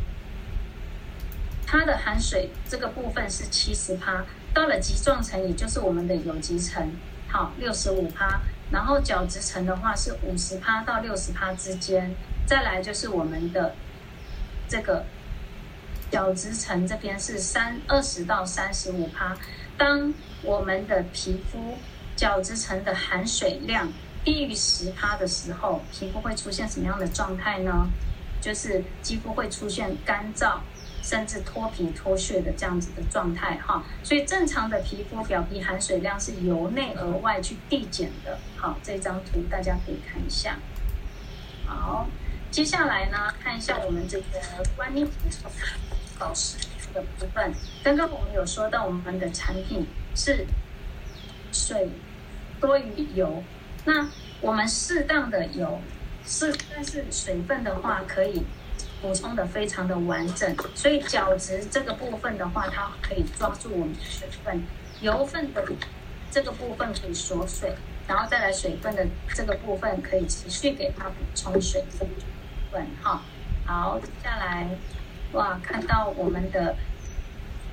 [1.65, 6.91] 它的含水这个部分是七十趴，到了棘状层，也就是我们的有棘层，
[7.29, 8.41] 好六十五趴。
[8.73, 12.15] 然后角质层的话是五十趴到六十趴之间，
[12.45, 13.75] 再来就是我们的
[14.69, 15.05] 这个。
[16.11, 19.37] 角质层这边是三二十到三十五趴。
[19.77, 21.77] 当我们的皮肤
[22.15, 23.93] 角质层的含水量
[24.25, 27.89] 低于十趴的时候，皮肤会出现什么样的状态呢？
[28.41, 30.59] 就是肌肤会出现干燥，
[31.03, 33.83] 甚至脱皮脱屑的这样子的状态哈。
[34.03, 38.39] 所以正常的皮肤表皮含水量是由内而外去递减的。
[38.57, 40.59] 好，这张图大家可以看一下。
[41.67, 42.07] 好，
[42.51, 44.25] 接下来呢，看一下我们这个
[44.77, 45.07] 观念
[46.19, 46.59] 保湿
[46.93, 50.47] 的部分，刚刚我们有说到，我们的产品是
[51.51, 51.89] 水
[52.61, 53.43] 多于油，
[53.85, 54.09] 那
[54.41, 55.81] 我们适当的油
[56.27, 58.43] 是，但是水分的话可以
[59.03, 64.63] 补充的非常的完整，所以角质这个部分的话，它可以抓住我们的水分，
[65.01, 65.63] 油分的
[66.31, 67.75] 这个部分可以锁水，
[68.09, 72.09] 然后再来水分的这个部分可以持续给它补充水分。
[73.03, 73.23] 好，
[73.67, 74.69] 好，接下来。
[75.33, 76.77] 哇，看到我们的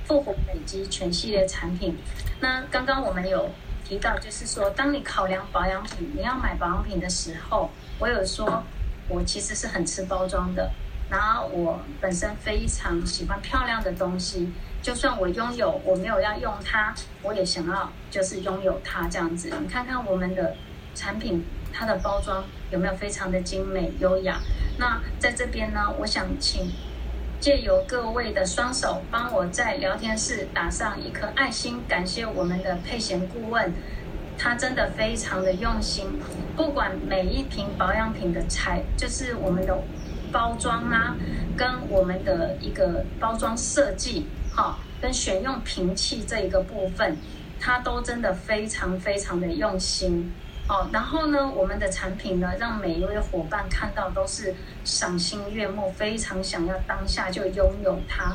[0.04, 1.96] 复活美肌全系列产品，
[2.40, 3.50] 那刚刚我们有
[3.84, 8.62] 提到，就是说，当你考量保养品，你要买保养品的时候，我有说，
[9.08, 10.70] 我其实是很吃包装的，
[11.10, 19.52] 然后我本身非常喜欢漂亮的东西，就算我拥有，我没有要用它，我也想要就是拥有它这样子。
[19.60, 20.56] 你看看我们的
[20.94, 24.40] 产品，它的包装有没有非常的精美优雅？
[24.78, 26.70] 那在这边呢，我想请。
[27.42, 33.74] 借由各位的双手，帮我在聊天室打上一颗爱心，感谢我们的配弦顾问，
[34.38, 36.06] 他真的非常的用心。
[36.56, 39.76] 不管每一瓶保养品的材，就是我们的
[40.30, 41.16] 包装啊，
[41.56, 47.16] 跟我们的一个包装设计，哈，跟选用瓶器这一个部分，
[47.58, 50.32] 他都真的非常非常的用心。
[50.68, 58.32] 哦，然后呢，我们的产品呢，让每一位伙伴看到都是赏心悦目，非常想要当下就拥有它，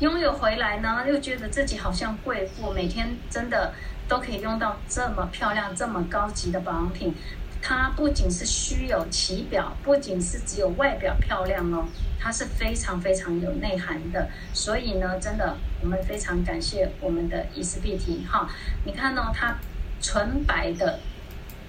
[0.00, 3.72] 拥有回来呢，又觉得自己好像贵妇，每天真的
[4.08, 7.14] 都可以用到这么漂亮、这么高级的保养品。
[7.62, 11.86] 它不仅是虚有其表，不仅是只有外表漂亮哦，
[12.18, 14.28] 它是非常非常有内涵的。
[14.52, 18.48] 所以呢，真的，我们非常感谢我们的伊思碧媞哈。
[18.84, 19.56] 你看哦，它
[20.02, 20.98] 纯白的。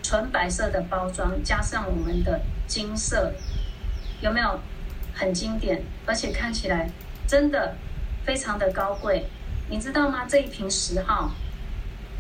[0.10, 3.32] 纯白色的包装加上我们的金色，
[4.22, 4.60] 有没有
[5.14, 5.84] 很经典？
[6.08, 6.90] 而且看起来
[7.28, 7.76] 真的
[8.26, 9.28] 非常的高贵，
[9.70, 10.26] 你知道吗？
[10.28, 11.30] 这一瓶十号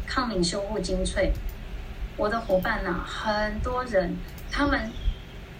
[0.06, 1.34] 抗敏修护精粹，
[2.15, 4.15] 我的伙伴呐、很多人
[4.52, 4.91] 他们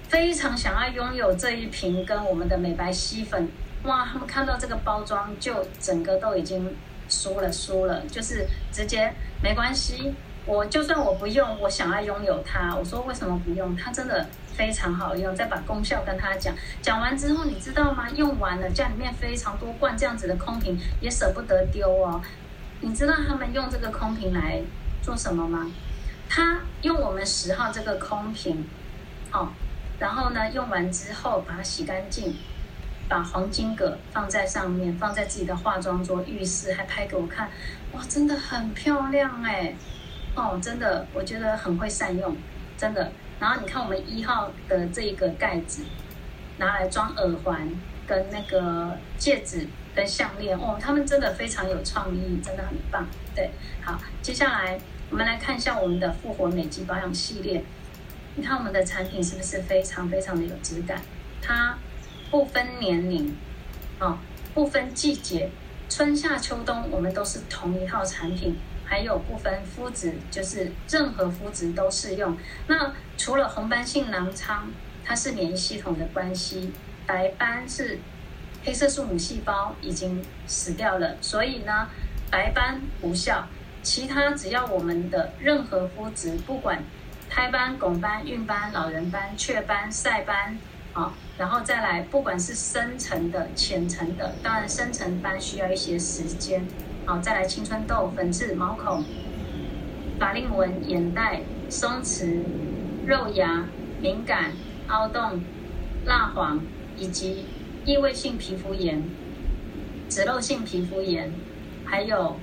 [0.08, 3.50] 非常想要拥有这一瓶跟我们的美白吸粉，
[3.86, 6.76] 哇，他们看到这个包装就整个都已经
[7.10, 9.12] 输了输了，就是直接
[9.42, 10.14] 没关系。
[10.50, 12.76] 我就算我不用，我想要拥有它。
[12.76, 13.76] 我说为什么不用？
[13.76, 15.36] 它真的非常好用。
[15.36, 18.10] 再把功效跟他讲，讲完之后，你知道吗？
[18.16, 22.20] 用完了，家里面非常多罐这样子的空瓶，也舍不得丢哦。
[22.82, 24.60] 你知道他们用这个空瓶来
[25.04, 25.70] 做什么吗？
[26.28, 28.66] 他用我们十号这个空瓶，
[29.32, 29.50] 哦，
[30.00, 32.36] 然后呢，用完之后把它洗干净，
[33.08, 37.52] 把黄金葛放在上面，放在自己的化妆桌、浴室，还拍给我看，
[37.92, 39.76] 哇，真的很漂亮哎，
[40.36, 42.36] 哦，真的，我觉得很会善用，
[42.78, 43.12] 真的。
[43.40, 45.84] 然后你看我们一号的这个盖子，
[46.58, 47.70] 拿来装耳环、
[48.08, 53.08] 跟那个戒指、跟项链，哦，他们真的非常有创意，真的很棒。
[53.36, 53.50] 对，
[53.82, 57.64] 好，接下来我们来看一下我们的复活美肌保养系列。
[58.36, 61.02] 你看我们的产品是不是非常非常的有质感？
[61.42, 61.78] 它
[62.30, 63.36] 不分年龄，
[64.00, 64.18] 哦，
[64.54, 65.50] 不分季节，
[65.90, 68.58] 春夏秋冬我们都是同一套产品。
[68.90, 72.36] 还有不分肤质，就是任何肤质都适用。
[72.66, 74.68] 那除了红斑性狼疮，
[75.06, 76.72] 它是免疫系统的关系；
[77.06, 78.00] 白斑是
[78.66, 81.88] 黑色素母细胞已经死掉了，所以呢，
[82.32, 83.48] 白斑无效。
[83.84, 86.84] 其他只要我们的任何肤质，不管
[87.30, 90.58] 胎斑、拱斑、孕斑、老人斑、雀斑、晒斑，
[90.94, 96.66] 啊，然后再来，不管是深层的、浅层的，当然深层斑需要一些时间。
[97.10, 99.04] 好，再来青春痘、粉刺、毛孔、
[100.20, 102.44] 法令纹、眼袋、松弛、
[103.04, 103.66] 肉芽、
[104.00, 104.52] 敏感、
[104.90, 105.42] 凹洞、
[106.06, 106.62] 蜡黄，
[106.96, 107.46] 以及
[107.84, 109.04] 异位性皮肤炎、
[110.08, 111.34] 脂漏性皮肤炎，
[111.84, 112.40] 还有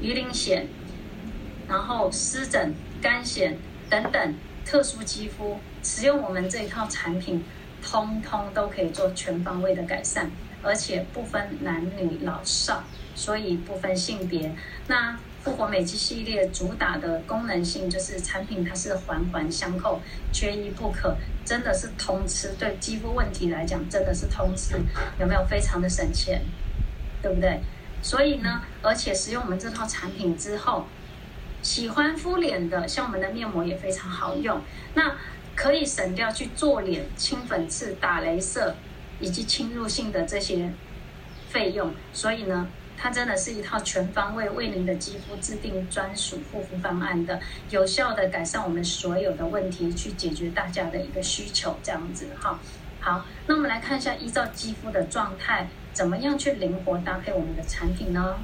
[0.00, 0.62] 鱼鳞癣，
[1.66, 3.54] 然后湿疹、干癣
[3.90, 4.34] 等等
[4.64, 7.42] 特殊肌肤，使用我们这一套产品，
[7.82, 10.30] 通通都可以做全方位的改善，
[10.62, 12.84] 而且不分男女老少。
[13.18, 14.54] 所以不分性别，
[14.86, 20.00] 那复活美肌系列主打的功能性就是产品它是环环相扣，
[20.32, 22.54] 缺一不可，真的是通吃。
[22.56, 24.76] 对肌肤问题来讲，真的是通吃，
[25.18, 25.44] 有没有？
[25.50, 26.42] 非常的省钱，
[27.20, 27.60] 对不对？
[28.00, 30.86] 所以呢，而且使用我们这套产品之后，
[31.60, 34.60] 喜欢敷脸的，像我们的面膜也非常好用，
[34.94, 35.16] 那
[35.56, 38.76] 可以省掉去做脸、清粉刺、打雷射
[39.18, 40.72] 以及侵入性的这些
[41.48, 42.68] 费用，所以呢。
[43.00, 52.58] 它真的是一套全方位为您的肌肤制定专属护肤方案的，有效的改善我们所有的问题，去解决大家的一个需求，这样子哈。
[53.00, 58.36] 好，那我们来看一下，依照肌肤的状态，怎么样去灵活搭配我们的产品呢？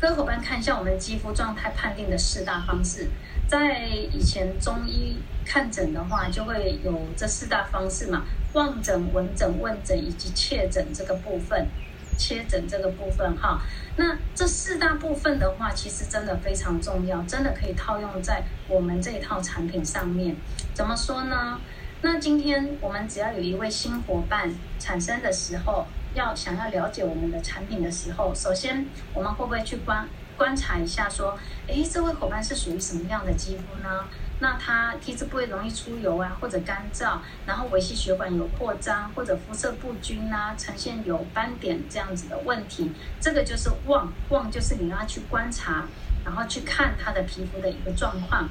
[0.00, 3.08] 各位伙伴看一下我们肌肤状态判定的四大方式，
[3.46, 11.68] 在以前中医看诊的话，就会有这四大方式嘛：望诊、闻诊、问诊以及切诊这个部分。
[12.16, 13.60] 切诊这个部分哈，
[13.96, 20.36] 那这四大部分的话，其实真的非常重要，真的可以套用在我们这一套产品上面。
[20.72, 21.60] 怎么说呢？
[22.02, 34.04] 那今天我们只要有一位新伙伴产生的时候，要想要了解我们的产品的时候，首先我们会不会去观观察一下，说，诶，这位伙伴是属于什么样的肌肤呢？
[34.40, 45.86] 那他体质不会容易出油啊，或者干燥，然后微细血管有扩张，或者肤色不均啊，呈现有斑点这样子的问题，这个就是望望，就是你要去观察，
[46.24, 48.48] 然后去看他的皮肤的一个状况。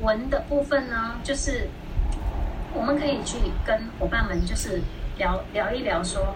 [0.00, 1.68] 闻的部分呢，就是
[2.74, 4.82] 我们可以去跟伙伴们就是
[5.16, 6.34] 聊聊一聊，说，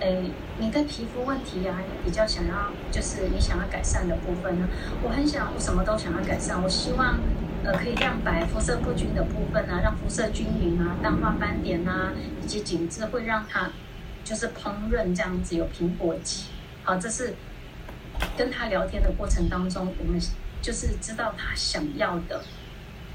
[0.00, 4.68] 诶，你的皮肤问题啊，比较想要就是你想要改善的部分呢？
[5.02, 7.18] 我很想，我什么都想要改善，我希望。
[7.64, 13.68] 呃，可以亮白、肤色不均的部分啊，让肤色均匀啊，淡化斑点啊，以及紧致，会让它
[14.22, 16.44] 就是烹饪这样子有苹果肌。
[16.84, 17.34] 好，这是
[18.36, 20.20] 跟他聊天的过程当中，我们
[20.62, 22.44] 就是知道他想要的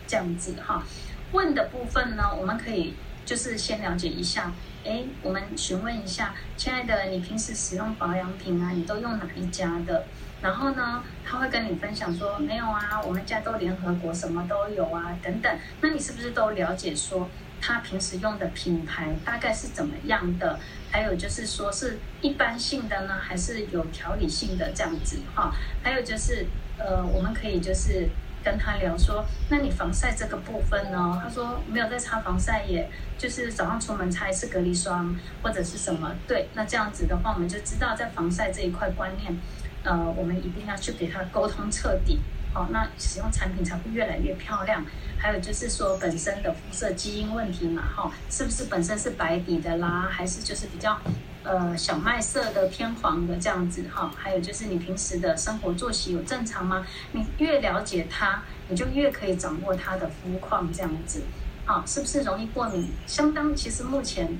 [0.05, 0.83] 这样子哈。
[1.31, 4.51] 问的部分呢，我们可以就是先了解一下，
[4.83, 10.05] 哎，我们询问一下，亲爱的，你平时使用保养品啊，你都用哪一家的？
[10.41, 15.55] 然后呢，他会跟你分享说，没有啊，我们家都联合国什么都有啊，等等。
[15.81, 17.29] 那你是不是都了解说
[17.61, 20.59] 他平时用的品牌大概是怎么样的？
[20.89, 25.53] 还有就是说是一般性的呢，还是有调理性的这样子哈？
[25.83, 26.47] 还有就是
[26.79, 28.09] 呃，我们可以就是
[28.43, 31.21] 跟他聊说，那你防晒这个部分呢？
[31.23, 36.15] 他说没有在擦防晒耶，就是早上出门擦一次隔离霜或者是什么？
[36.27, 39.35] 对，那这样子的话，我们就知道在防晒这一块观念。
[39.83, 42.19] 呃，我们一定要去给他沟通彻底，
[42.53, 44.85] 好，那使用产品才会越来越漂亮。
[45.17, 50.95] 还有就是说本身的肤色基因问题嘛，哈，是不是本身是白底的啦，还是就是比较
[51.43, 54.11] 呃小麦色的偏黄的这样子哈？
[54.15, 56.85] 还有就是你平时的生活作息有正常吗？
[57.13, 61.21] 你越了解它，你就越可以掌握它的肤况这样子，
[61.65, 62.89] 啊，是不是容易过敏？
[63.07, 64.37] 相当，其实目前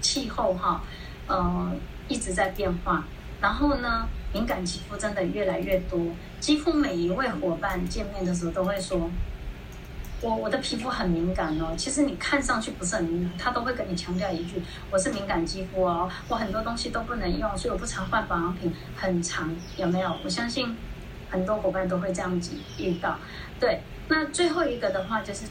[0.00, 0.82] 气候哈，
[1.26, 1.72] 呃，
[2.08, 3.04] 一直在变化，
[3.40, 6.00] 然后呢，敏感肌肤真的越来越多，
[6.40, 9.10] 几乎每一位伙伴见面的时候都会说
[10.22, 20.14] ：“我我的皮肤很敏感哦，其实你看上去不是很敏感，他都会跟你强调一句，我是敏感肌肤哦，我很多东西都不能用，所以我不常换保养品，很常有没有？
[20.22, 20.76] 我相信
[21.30, 23.18] 很多伙伴都会这样子遇到。
[23.58, 25.46] 对，那最后一个的话就是，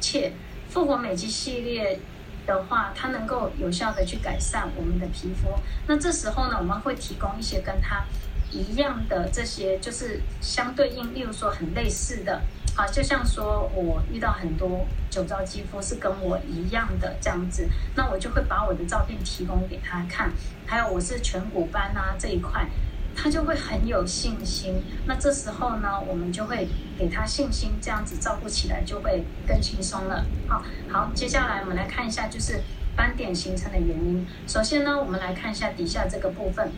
[0.00, 0.32] 切
[0.70, 2.00] 复活美肌系列
[2.46, 5.50] 的话，它能够有效的去改善我们的皮肤。
[5.86, 8.04] 那这时候呢，我们会提供一些跟它
[8.50, 12.40] 一样的这些，就是相对应，例如说很类似的。
[12.78, 20.30] 啊，就像说我遇到很多酒糟肌肤是跟我一样的这样子，那我就会把我的照片提供给他看，
[20.64, 22.68] 还有我是颧骨斑啊这一块，
[23.16, 24.80] 他就会很有信心。
[25.06, 30.24] 那这时候呢，我们就会给他信心，这样子照顾起来就会更轻松了。
[30.46, 32.62] 好，好，接下来我们来看一下就是
[32.94, 34.24] 斑点形成的原因。
[34.46, 36.70] 首先呢，我们来看一下底下这个部分，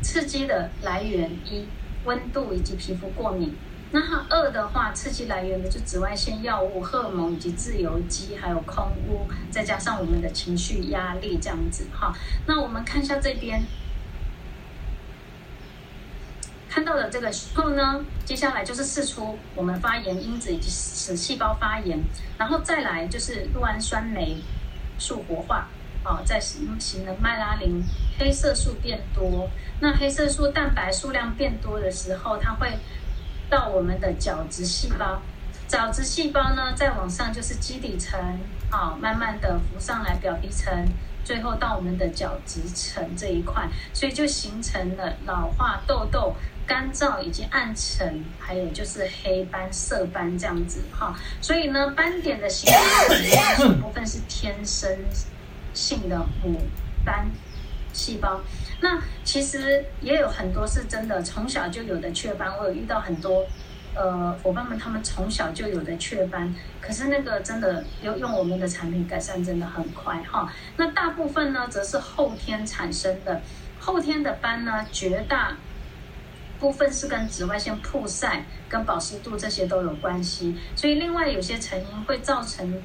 [0.00, 1.66] 刺激的来源一，
[2.06, 3.54] 温度以及皮肤过敏。
[3.94, 12.10] 那它二的话，刺激来源的就紫外线药物、荷尔蒙以及自由基，还有空污，再加上我们的情绪压力这样子哈。
[12.46, 13.62] 那我们看一下这边
[16.70, 22.02] 看到的这个后呢，接下来就是释出我们发炎因子以及使细胞发炎，
[22.38, 24.38] 然后再来就是酪氨酸酶
[24.98, 25.68] 素活化
[26.02, 27.84] 哦，再使型的麦拉林
[28.18, 29.50] 黑色素变多。
[29.80, 32.78] 那黑色素蛋白数量变多的时候，它会。
[33.52, 35.20] 到我们的角质细胞，
[35.68, 38.18] 角质细胞呢，再往上就是基底层，
[38.70, 40.72] 啊，慢慢的浮上来表皮层，
[41.22, 46.34] 最后到我们的角质层这一块，所以就形成了老化、痘痘、
[46.66, 51.14] 干燥以及暗沉，还有就是黑斑、色斑这样子哈。
[51.42, 54.98] 所以呢，斑点的形成有部分是天生
[55.74, 56.58] 性的母
[57.04, 57.30] 斑
[57.92, 58.40] 细胞。
[58.82, 63.46] 那其实也有很多是真的从小就有的雀斑，我有遇到很多，
[63.94, 70.52] 呃，伙伴们他们从小就有的雀斑，可是那个真的用用我们的产品改善真的很快哈。
[70.76, 73.40] 那大部分呢则是后天产生的，
[73.78, 75.56] 后天的斑呢绝大
[76.58, 82.82] 部分是跟紫外线曝晒、跟保湿度这些都有关系，所以另外有些成因会造成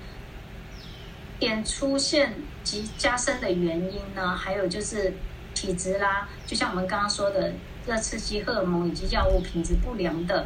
[1.40, 5.12] 点出现及加深的原因呢，还有就是。
[5.58, 7.52] 体质啦，就像我们刚刚说的，
[7.88, 10.46] 热刺激、荷尔蒙以及药物品质不良的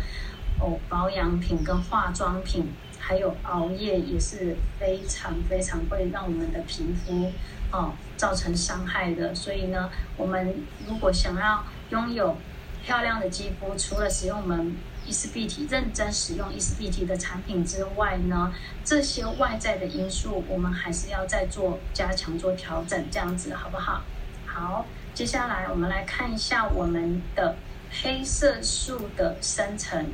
[0.58, 7.30] 哦，保养品跟化妆品，还有熬夜也是非常非常会让我们的皮肤
[7.74, 9.36] 哦造成伤害的。
[9.36, 10.56] 所以呢，我们
[10.88, 12.38] 如果想要拥有
[12.82, 18.54] 漂亮的肌肤，除了使用我们伊丝碧缇认真使用伊丝碧缇的产品之外呢，
[18.86, 24.04] 这些外在的因素我们还是要再做加强、做调整，这样子好不好？
[24.46, 24.86] 好。
[25.14, 27.56] 接下来我们来看一下我们的
[28.02, 30.10] 黑色素的生成。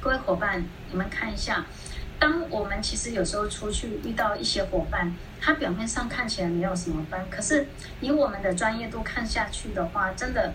[0.00, 1.66] 各位伙伴，你们看一下，
[2.18, 7.66] 当我们其实有时候出去遇到一些伙伴，他表面上看起来没有什么斑，可是
[8.00, 10.52] 以我们的专业度看下去的话，真的。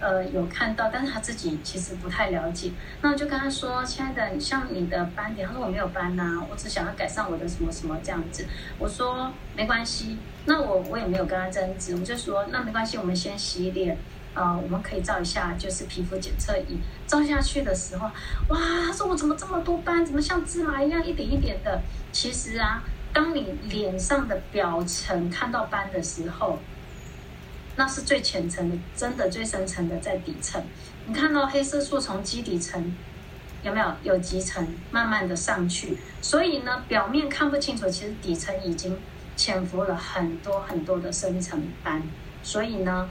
[0.00, 2.72] 呃，有看到，但是他自己其实不太了解。
[3.02, 8.46] 那我就跟他说：“亲爱的，像你的斑点，他说我没有斑呐、啊，我只想要改善我的什么什么这样子。”
[8.80, 13.96] 我说：“没关系。”那我我也没有跟他争执，我就说：“那没关系，我们先洗脸。
[14.32, 16.78] 呃，我们可以照一下，就是皮肤检测仪。
[17.06, 18.06] 照下去的时候，
[18.48, 20.06] 哇，他说我怎么这么多斑？
[20.06, 21.82] 怎么像芝麻一样一点一点的？
[22.10, 22.82] 其实啊，
[23.12, 26.58] 当你脸上的表层看到斑的时候。”
[27.80, 30.62] 那是最浅层的，真的最深层的在底层。
[31.06, 32.94] 你看到黑色素从基底层
[33.62, 35.96] 有没有有几层慢慢的上去？
[36.20, 38.98] 所以呢，表面看不清楚，其实底层已经
[39.34, 42.02] 潜伏了很多很多的深层斑。
[42.42, 43.08] 所以呢，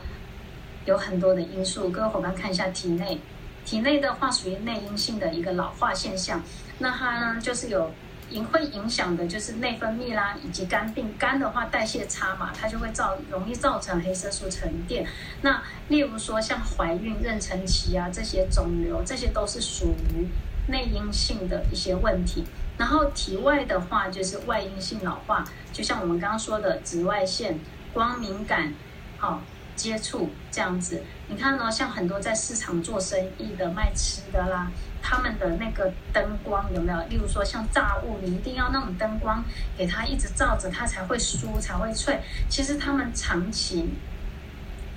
[0.86, 1.90] 有很多的因素。
[1.90, 3.20] 各位伙伴看一下体内，
[3.66, 6.44] 体内的话属于内因性的一个老化现象。
[6.78, 7.92] 那它呢，就是有。
[8.30, 11.14] 影会影响的就是内分泌啦，以及肝病。
[11.18, 15.06] 肝的话代谢差嘛，它就会造容易造成黑色素沉淀。
[15.42, 20.28] 那例如说像怀孕、妊娠期啊这些肿瘤，这些都是属于
[20.68, 22.46] 内因性的一些问题。
[22.78, 27.60] 然后体外的话就是外因性老化，就像我们刚刚说的紫外线、
[27.94, 28.74] 光敏感、
[29.18, 29.42] 好、
[29.76, 31.04] 接触这样子。
[31.28, 34.72] 你看呢，像很多在市场做生意的卖吃的啦。
[35.02, 37.00] 他们的那个灯光有没有？
[37.08, 39.44] 例如说像炸物，你一定要那种灯光
[39.78, 42.20] 给它一直照着，它才会酥，才会脆。
[42.48, 43.90] 其实他们长期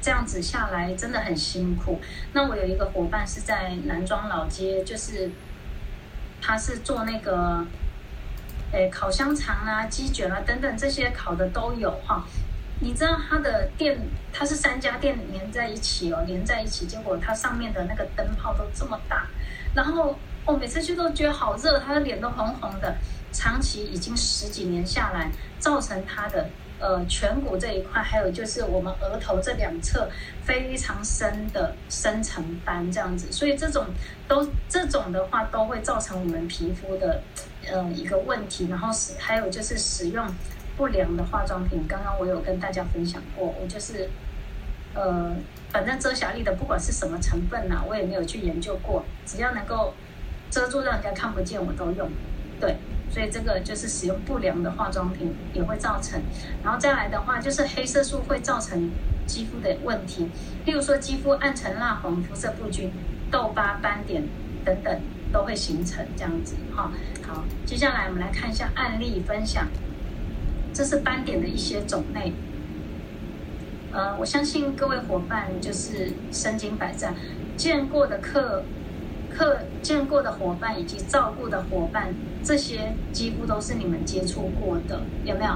[0.00, 2.00] 这样子下来真的很辛苦。
[2.32, 5.30] 那我有一个伙伴是在南庄老街，就是
[6.40, 7.64] 他是做那个，
[8.72, 12.24] 诶，烤香肠啊、鸡卷啊等等这些烤的都有哈。
[12.80, 13.96] 你知道他的店，
[14.32, 19.28] 他是三家店连在一起哦，连在一起，结果它上面的那个灯泡都这么大。
[19.74, 22.94] 然后哦，每次去都觉得好热，他的脸都红红的，
[23.32, 26.48] 长期已经十几年下来，造成他的
[26.80, 30.10] 呃颧骨这一块，还有就是我们额头这两侧
[30.42, 33.86] 非常深的深层斑这样子，所以这种
[34.26, 37.22] 都这种的话都会造成我们皮肤的
[37.70, 40.26] 呃一个问题，然后使还有就是使用
[40.76, 44.10] 不良的化妆品，刚刚我有跟大家分享过，我就是
[44.94, 45.34] 呃
[45.70, 49.94] 反正遮瑕力的不管是什么成分呐、我也没有去研究过，只要能够。
[50.52, 52.10] 遮住让人家看不见，我都用，
[52.60, 52.76] 对，
[53.10, 56.20] 所以这个就是使用不良的化妆品也会造成，
[56.62, 58.90] 然后再来的话就是黑色素会造成
[59.26, 60.28] 肌肤的问题，
[60.66, 62.92] 例如说肌肤暗沉、蜡黄、肤色不均、
[63.30, 64.24] 痘疤、斑点
[64.62, 65.00] 等等
[65.32, 66.92] 都会形成这样子哈。
[67.26, 69.66] 好，接下来我们来看一下案例分享，
[70.74, 72.34] 这是斑点的一些种类，
[73.92, 77.14] 呃，我相信各位伙伴就是身经百战，
[77.56, 78.62] 见过的客。
[79.34, 82.14] 客见过的伙伴以及照顾的伙伴，
[82.44, 85.52] 这些几乎都是你们接触过的，有没有？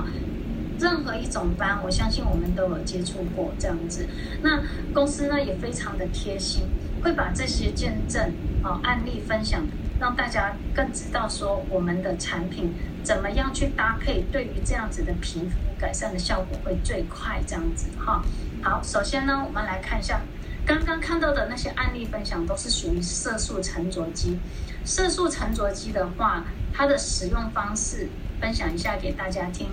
[0.81, 4.07] 任何一种斑，我相信我们都有接触过这样子。
[4.43, 4.63] 那
[4.95, 6.63] 公司呢也非常的贴心，
[7.03, 8.33] 会把这些见证
[8.63, 9.63] 啊案例分享，
[10.01, 12.73] 让大家更知道说我们的产品
[13.07, 18.21] 怎么样去搭配，对于这样子的皮肤改善的效果会最快这样子哈。
[18.61, 20.23] 好，首先呢，我们来看一下。
[20.67, 24.41] 刚刚看到的那些案例分享都是属于色素沉着肌。
[24.85, 26.43] 色素沉着肌的话，
[26.75, 28.09] 它的使用方式
[28.41, 29.69] 分享一下给大家听。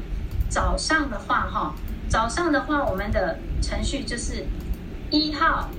[0.48, 1.74] 早上的话，哈，
[2.08, 4.46] 早上的话，我们的程序就是
[5.10, 5.72] 一号，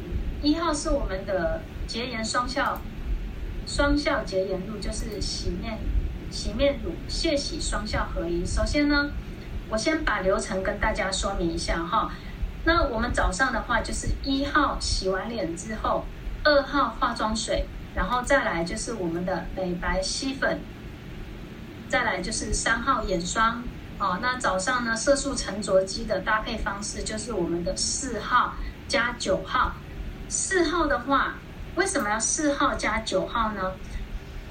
[0.43, 2.83] 一号是我们的洁颜双效
[3.65, 5.79] 双效洁颜露，就是洗面
[6.35, 8.45] 洗面乳，卸洗双效合一。
[8.45, 9.13] 首先呢，
[9.69, 12.11] 我先把流程跟大家说明一下，哈。
[12.65, 16.05] 那我们早上的话，就是一号洗完脸之后，
[16.43, 20.59] 二号化妆水，然后再来就是我们的美白吸粉，
[21.89, 23.63] 再来就是三号眼霜。
[24.01, 28.55] 哦，那早上呢，色素沉着肌的搭配方式就是我们的四号
[28.89, 29.77] 加九号。
[30.29, 31.35] 四号的话，
[31.77, 33.73] 为什么要四号加九号呢？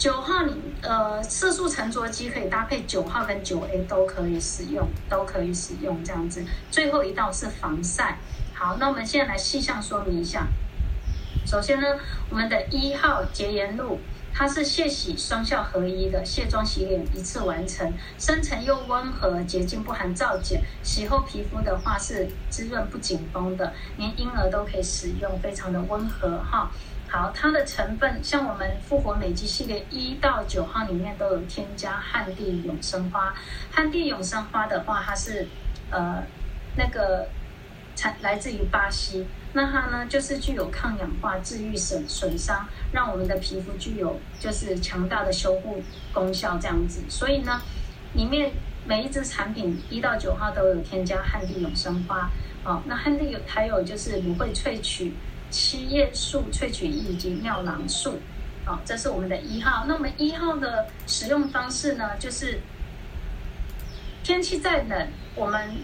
[0.03, 6.43] 九号你呃，色素沉着肌可以搭配九号跟九 A 都可以使用，都可以使用这样子。
[6.69, 8.17] 最后一道是防晒。
[8.53, 10.47] 好，那我们现在来细项说明一下。
[11.45, 11.87] 首先呢，
[12.29, 13.97] 我们的一号洁颜露，
[14.33, 26.69] 它是卸洗双效合一的，卸妆洗脸一次完成，深层又温和，洁净不含皂碱，洗后皮肤的话是滋润不紧绷的，连婴儿都可以使用，非常的温和哈。
[27.13, 33.35] 好，它的成分像我们复活美肌系列一到九号里面都有添加旱地永生花。
[33.71, 35.47] 旱地永生花的话，它是
[35.91, 36.23] 呃
[36.75, 37.27] 那个
[37.95, 47.03] 产来自于巴西，那它呢就是具有抗氧化、治愈损损伤，让我们的皮肤具有就是强大的修护功效这样子。
[47.09, 47.61] 所以呢，
[48.13, 48.51] 里面
[48.87, 52.31] 每一支产品一到九号都有添加旱地永生花。
[52.63, 55.13] 哦，那旱地有还有就是芦荟萃取。
[55.53, 58.17] 七叶素萃取液以及妙囊素，
[58.65, 59.85] 好，这是我们的一号。
[59.87, 62.59] 那我们一号的使用方式呢，就是
[64.23, 65.75] 天气再冷，我们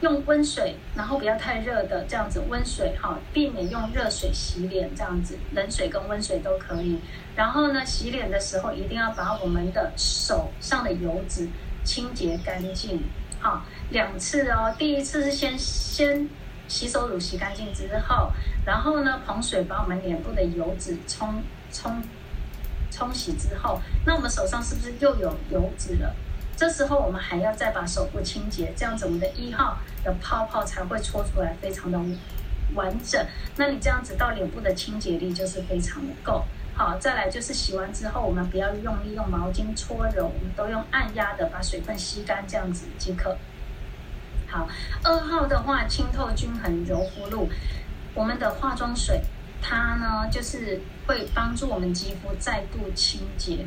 [0.00, 6.98] 用温水，然后不要太热的这样子温水，哈，避免用热水洗脸这样子，冷水跟温水都可以。
[7.36, 11.46] 然后呢，洗脸的时候一定要把我们的手上的油脂
[11.84, 13.02] 清洁干净，
[13.40, 14.74] 好，两次哦。
[14.78, 16.30] 第一次是先先。
[16.72, 18.32] 洗手乳洗干净之后，
[18.64, 22.02] 然后呢，捧水把我们脸部的油脂冲冲
[22.90, 26.14] 冲洗之后，那我们手上是不是又有油脂了？
[26.56, 32.00] 这时候我们还要再把手部清洁，这样子我们的一号的泡泡才会搓出来，非常的
[32.74, 33.22] 完整。
[33.56, 36.42] 那你这样子到脸部的清洁力就是非常的够。
[36.74, 43.36] 好，再来就是洗完之后，我们不要用力用毛巾搓揉，我们都用按压的把水分吸干，这样子即可。
[44.52, 44.68] 好，
[45.02, 47.48] 二号的话，清透均衡柔肤露，
[48.12, 49.22] 我们的化妆水，
[49.62, 53.64] 它呢就是会帮助我们肌肤再度清洁，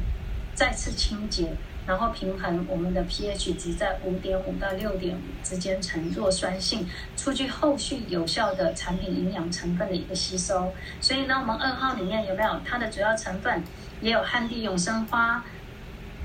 [0.53, 1.55] 再次清洁，
[1.87, 10.71] 然后平衡我们的 pH 值在五点五到六点五之间呈弱酸性，促进后续有效的产品营养成分的一个吸收。
[11.01, 13.63] 所以呢，我们二号里面有没有它的主要成分？
[14.01, 15.43] 也有旱地永生花、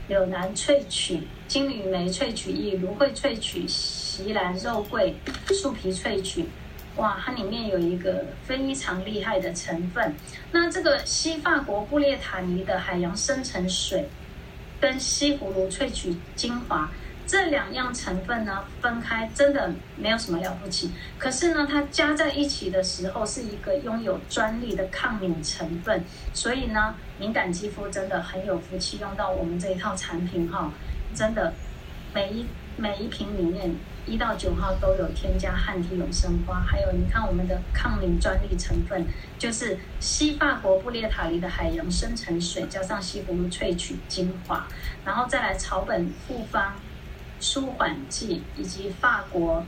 [0.09, 3.67] 柳兰萃取、金缕梅萃取液、芦荟萃取。
[4.11, 5.15] 奇兰肉桂、
[5.55, 6.45] 树皮萃取，
[6.97, 10.13] 哇，它里面有一个非常厉害的成分。
[10.51, 14.09] 那这个西法国布列塔尼的海洋深层水，
[14.81, 16.91] 跟西葫芦萃取精华，
[17.25, 20.91] 这两样成分呢，分开真的没有什么了不起。
[21.17, 26.03] 可是呢，它加在一起的时候是一个拥有专利的抗敏成分，
[26.35, 30.73] 所以呢，敏感肌肤真的很有福气，用到我们这一套产品哈，
[31.15, 31.55] 真的
[32.13, 32.47] 每一
[32.77, 33.73] 每一瓶里面
[34.11, 39.07] 一到九号都有添加汉地永生花，还有你看我们的抗敏专利成分
[39.39, 44.67] 就是西法国布列塔尼的海洋深层水，加上西葫芦萃取精华，
[45.05, 46.75] 然后再来草本复方。
[47.43, 49.65] 舒缓剂以及法国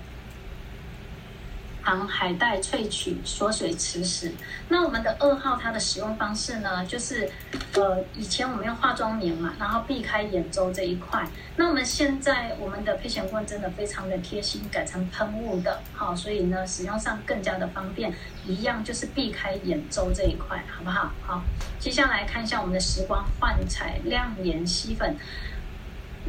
[1.83, 4.33] 含海带萃取锁水磁石。
[4.69, 7.31] 那我们的二号它的使用方式呢，就是
[7.75, 11.27] 呃以前我们用化妆棉嘛，然后避开眼周这一块。
[11.57, 18.13] 那我们现在我们的沛贤棍真的非常的贴心，改成喷雾的，好，所以呢使用上更加的方便。
[18.47, 21.13] 一样就是避开眼周这一块，好不好？
[21.25, 21.43] 好，
[21.79, 25.17] 接下来看一下我们的时光焕彩亮颜吸粉。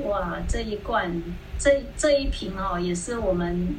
[0.04, 1.22] 哇，这一罐，
[1.58, 3.76] 这这一瓶哦，也是我们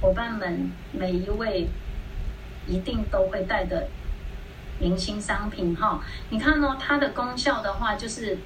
[0.00, 1.68] 伙伴们每一位
[2.66, 3.88] 一定都会带的
[4.78, 6.00] 明星商品哈、哦。
[6.30, 8.38] 你看哦，它的功效的话，就是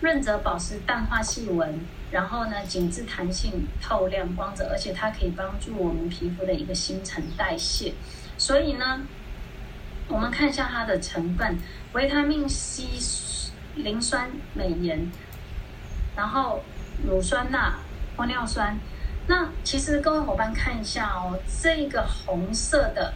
[0.00, 1.80] 润泽保湿、淡化细纹，
[2.10, 7.94] 然后呢，紧致弹性、透亮光泽，而且它可以帮助我们皮肤的一个新陈代谢。
[8.36, 9.00] 所以呢，
[10.08, 11.58] 我们看一下它的成分：
[11.92, 12.84] 维他命 C、
[13.76, 15.10] 磷酸镁盐。
[16.16, 16.64] 然后
[17.06, 17.74] 乳酸钠、
[18.16, 18.76] 玻尿酸，
[19.28, 23.12] 那其实各位伙伴看一下哦，这个红色的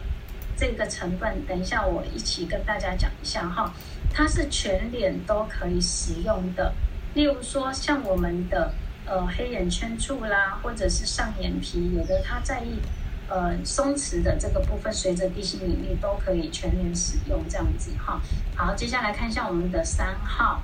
[0.55, 3.73] 这个成分，等一下我一起跟大家讲一下哈，
[4.13, 6.71] 它是全脸都可以使用的。
[7.15, 8.71] 例如说像我们的
[9.07, 12.79] 呃黑眼圈处啦，或者是上眼皮，有的它在意
[13.27, 18.21] 呃松弛的这个部分，随着地心引力都可以全脸使用这样子哈。
[18.55, 20.61] 好，接下来看一下我们的三号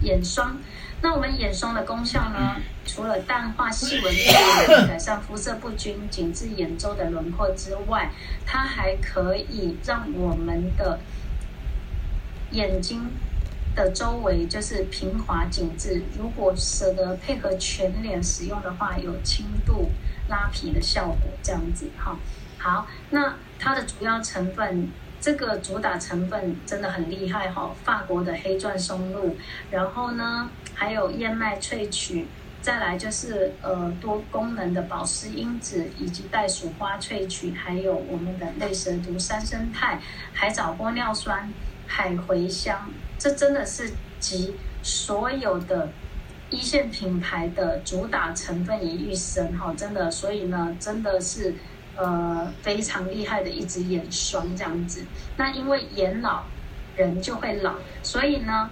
[0.00, 0.56] 眼霜。
[1.02, 2.56] 那我们眼霜的功效呢？
[2.86, 4.14] 除了淡化细纹、
[4.86, 8.10] 改善肤色不均、紧致眼周的轮廓之外，
[8.46, 10.98] 它还可以让我们的
[12.52, 13.10] 眼睛
[13.74, 16.02] 的周围就是平滑紧致。
[16.16, 19.90] 如果舍得配合全脸使用的话，有轻度
[20.28, 21.18] 拉皮的效果。
[21.42, 22.16] 这样子哈，
[22.58, 24.88] 好，那它的主要成分。
[25.20, 29.36] 这个主打成分真的很厉害哈，法国的黑钻松露，
[29.70, 32.26] 然后呢还有燕麦萃取，
[32.60, 40.00] 再来就是呃多功能的保湿因子，以及袋鼠花萃取，还有我们的类蛇毒三生肽、
[40.32, 41.52] 海藻玻尿酸、
[41.86, 45.90] 海茴香，这真的是集所有的
[46.50, 51.54] 一线品牌的主打成分于一身哈，真的，所以呢真的是。
[51.94, 55.04] 呃，非常厉害的一支眼霜这样子。
[55.36, 56.42] 那因为眼老，
[56.96, 58.70] 人就会老，所以呢，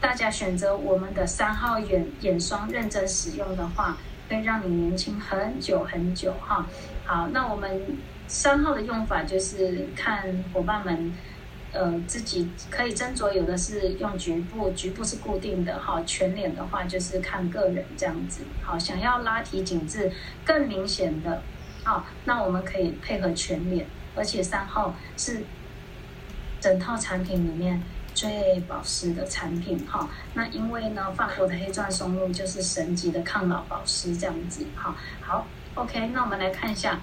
[0.00, 3.98] 大家选择我们的三号眼眼霜，认真使用的话，
[4.28, 6.66] 会让你年轻很久很久哈。
[7.04, 11.12] 好，那我们三号的用法就是看伙伴们，
[11.72, 16.02] 呃，自己可以斟酌，有的是用局部，局部是固定的哈。
[16.06, 18.40] 全脸的话就是看个人这样子。
[18.62, 20.10] 好，想要拉提紧致
[20.46, 21.42] 更明显的。
[21.84, 25.42] 好，那我们可以配合全脸，而且三号是
[26.58, 27.82] 整套产品里面
[28.20, 30.06] 最保湿的产品哈。
[30.34, 34.66] 那因为呢，法国的黑钻松露就是神级的抗老保湿这样子。
[34.76, 37.00] 哈，好，OK，那我们来看一下，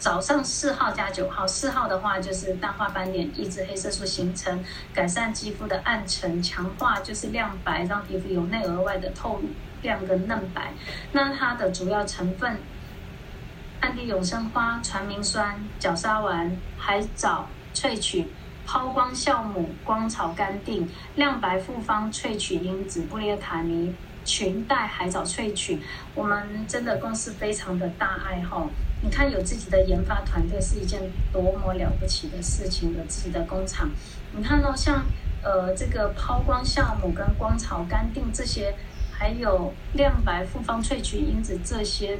[0.00, 9.40] 早上四号加九号，四号的话就是淡化斑点，抑制黑色素形成，改善肌肤的暗沉，强化就是亮白，让皮肤由内而外的透
[9.82, 10.72] 亮跟嫩白。
[11.12, 12.58] 那它的主要成分。
[13.78, 18.26] 安迪永生花、传明酸、角鲨烷、海藻萃取、
[18.66, 23.94] 抛光酵母、光草甘定、亮白复方萃取因子、布列塔尼
[24.24, 25.78] 裙带海藻萃取，
[26.14, 28.68] 我们真的公司非常的大爱好。
[29.02, 31.00] 你看有自己的研发团队是一件
[31.32, 33.88] 多么了不起的事情，有自己的工厂。
[34.36, 35.04] 你看到、像
[35.44, 38.74] 呃这个抛光酵母跟光草甘定这些，
[39.12, 42.18] 还有亮白复方萃取因子这些。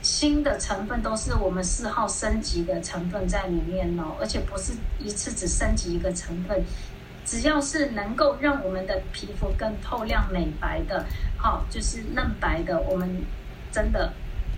[0.00, 6.64] 新的成分都是我们四号升级的成分在里面哦，而且不是一次只升级一个成分，
[7.24, 11.04] 只要是能够让我们的皮肤更透亮美白的，
[11.36, 13.22] 好，就是嫩白的，我们
[13.72, 14.12] 真的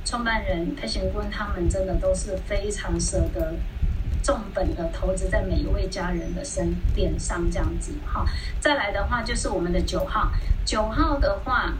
[0.05, 3.55] 创办人沛贤棍他们真的都是非常舍得
[4.23, 8.27] 重本的投资在每一位家人的身边上这样子，好，
[8.61, 10.31] 再来的话就是我们的九号，
[10.67, 11.73] 九号的话。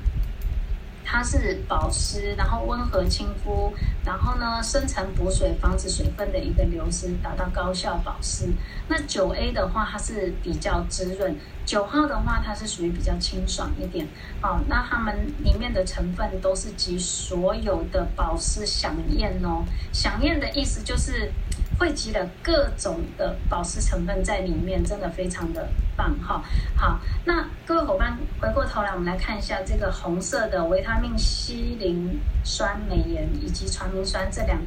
[1.13, 8.49] 它是保湿，然后温和亲肤，然后呢深层补水，防止水分的一个流失，达到高效保湿。
[8.87, 11.35] 那九 A 的话，它是比较滋润；
[11.67, 14.07] 九号的话，它是属于比较清爽一点。
[14.41, 19.65] 好，那它们里面的成分都是集所有的保湿饗宴哦。
[19.93, 21.33] 饗宴的意思就是。
[21.81, 25.67] 汇集了各种的保湿成分在里面，真的非常的
[25.97, 26.45] 棒哈。
[26.77, 34.61] 好，那各位伙伴回过头来，我们来看一下这个红色的维他命 C 磷酸镁盐以及传明酸这两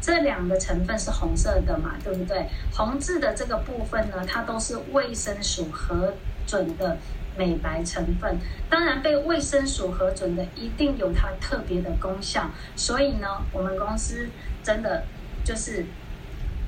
[0.00, 2.46] 这两个成分是红色的嘛，对不对？
[2.72, 6.14] 红字的这个部分呢，它都是卫生署核
[6.46, 6.96] 准的
[7.36, 8.38] 美白成分。
[8.70, 12.48] 当然，被卫生署核准的一定有它特别的功效。
[12.76, 14.28] 所以呢，我们公司
[14.62, 15.02] 真的
[15.42, 15.84] 就是。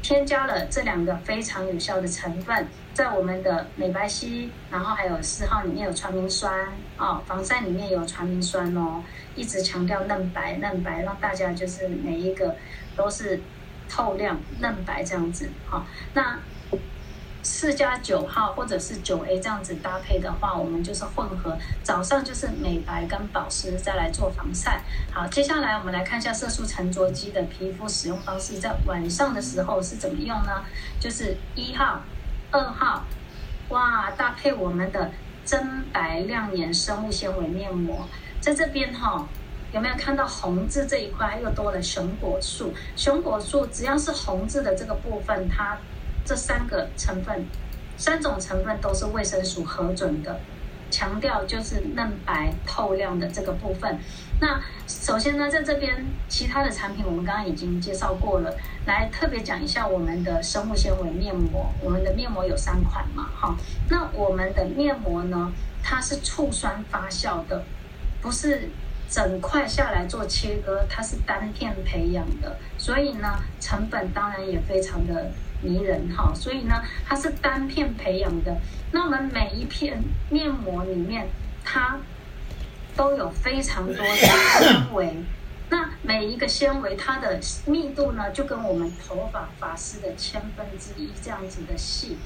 [0.05, 9.03] 添加了这两个非常有效的成分，在我们的美白皙，然后还有四号里面有传明酸哦，防晒里面有传明酸哦，
[9.35, 12.55] 一直强调嫩白嫩白，让大家就是每一个
[12.95, 13.41] 都是
[13.89, 16.39] 透亮嫩白这样子好，那。
[17.45, 24.81] 四加九号或者是九 A 这样子搭配的话，我们就是混合，早上就是美白跟保湿，再来做防晒。
[25.13, 30.65] 好，接下来我们来看一下色素沉着肌的皮肤使用方式，在晚上的时候是怎么用呢？
[30.99, 32.01] 就是一号、
[32.51, 33.05] 二号，
[33.69, 35.11] 哇，搭配我们的
[35.45, 38.09] 真白亮颜生物纤维面膜，
[38.41, 39.29] 在这边哈、
[39.71, 42.73] 有没有看到红字这一块又多了熊果素？
[42.97, 45.77] 熊果素只要是红字的这个部分，它。
[46.25, 47.45] 这三个成分，
[47.97, 50.41] 三种成分都是卫生署核准的，
[50.91, 53.99] 强调就是嫩白透亮的这个部分。
[54.41, 58.57] 那首先呢，在这边其他的产品我们刚刚已经介绍过了，
[58.87, 61.71] 来特别讲一下我们的生物纤维面膜。
[61.83, 63.55] 我们的面膜有三款嘛，哈。
[63.91, 65.53] 那我们的面膜呢，
[65.83, 67.63] 它是醋酸发酵的，
[68.21, 68.71] 不是
[69.09, 75.31] 整块下来做切割，它是单片培养的，所以呢，成本当然也非常的。
[75.65, 78.55] 迷人哈，所以呢，它是单片培养的。
[78.93, 81.27] 那我们每一片面膜里面，
[81.65, 81.99] 它
[82.95, 85.17] 都有非常多的纤维。
[85.71, 92.19] 那每一个纤维，它的密度呢，就跟我们头发发丝的千分之一这样子的细。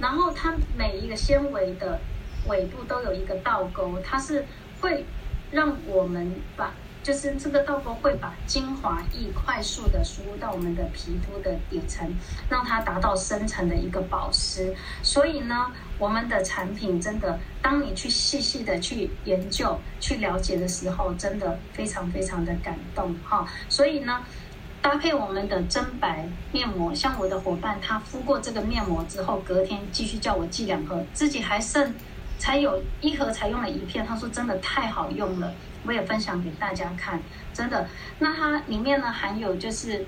[0.00, 2.00] 然后它每一个纤维的
[2.48, 4.46] 尾部都有一个倒钩，它是
[4.80, 5.04] 会
[5.50, 6.72] 让我们把。
[7.06, 12.12] 就是这个倒钩会把精华液快速的输入到我们的皮肤的底层，
[12.50, 14.74] 让它达到深层的一个保湿。
[15.04, 23.46] 所以呢，我们的产品真的，当你去细细的去研究、去了解的时候，真的非常非常的感动哈。
[23.68, 24.24] 所以呢，
[24.82, 31.94] 搭配我们的真白面膜，像我的伙伴，他敷过这个面膜之后，隔天继续叫我寄两盒，自己还剩
[32.38, 35.52] 才有一盒才用了一片，他说真的太好用了。
[35.84, 37.20] 我也分享给大家看，
[37.54, 37.86] 真的。
[38.18, 40.04] 那它里面呢，含有就是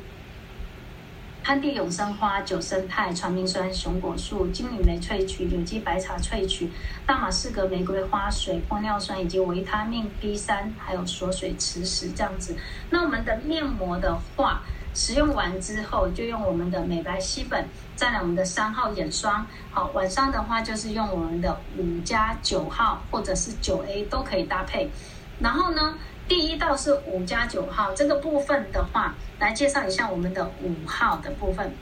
[1.45, 6.69] 潘地永生花、九胜肽、传明酸、熊果素、金缕梅萃取、有机白茶萃取、
[7.07, 12.57] 大马士革玫瑰花水、玻尿酸以及维他命 B 三，还有锁水磁石这样子。
[12.91, 14.63] 那我们的面膜的话，
[14.99, 19.47] 使用完之后就用我们的美白吸粉，再来我们的三号眼霜。
[19.71, 24.91] 好，晚上的话就是用我们的五加九号或者是九 A 都可以搭配。
[25.39, 25.95] 然后呢，
[26.27, 31.73] 第一道是五加九号这个部分的话，来介绍一下我们的五号的部分。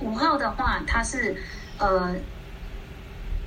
[0.00, 1.36] 五号的话，它是
[1.78, 2.16] 呃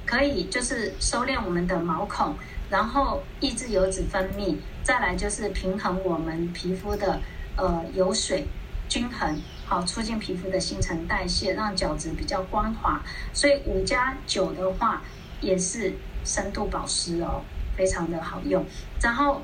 [0.06, 2.34] 可以就是收敛我们的毛孔，
[2.70, 7.20] 然后抑制油脂分泌，再来就是平衡我们皮肤的
[7.56, 8.48] 呃油水
[8.88, 13.02] 均衡，好，促进皮肤的新陈代谢，让角质比较光滑。
[13.34, 15.02] 所以五加九的话
[15.42, 15.94] 也是
[16.24, 17.42] 深度保湿哦。
[17.78, 18.66] 非常的好用，
[19.02, 19.42] 然后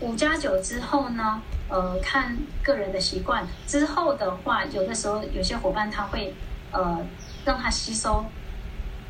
[0.00, 3.46] 五加九之后呢，呃，看个人的习惯。
[3.64, 6.34] 之后的话，有的时候有些伙伴他会
[6.72, 6.98] 呃
[7.44, 8.24] 让它吸收，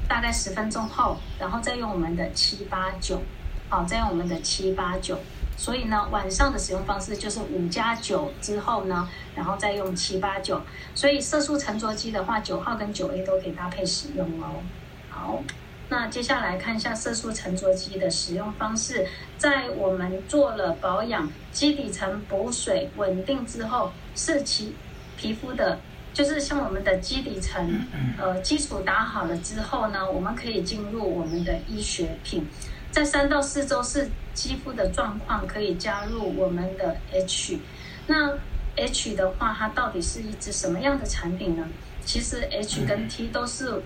[0.06, 3.22] 大概十分钟后，然后再用我们的七八九，
[3.70, 5.18] 好，再用我们的七八九。
[5.58, 9.06] 所以呢，晚上的使用方式就是五加九之后呢，
[9.36, 10.62] 然后再用七八九。
[10.94, 14.62] 所以色素沉着肌的话，九号跟九 A 都可以搭配使用哦。
[15.10, 15.42] 好。
[15.90, 19.06] 那接下来看一下色素沉着肌的使用方式，
[19.38, 24.76] 在我们做了保养、基底层补水稳定之后，是其
[25.16, 25.80] 皮肤的，
[26.12, 27.86] 就是像我们的基底层，
[28.20, 32.46] 呃，基础打好了之后呢，我们可以进入我们的医学品，
[32.98, 37.56] 在三到四周是肌肤的状况，可以加入我们的 H。
[38.08, 38.36] 那
[38.74, 41.64] H 的话，它到底是一支什么样的产品呢？
[42.04, 43.80] 其实 H 跟 T 都是。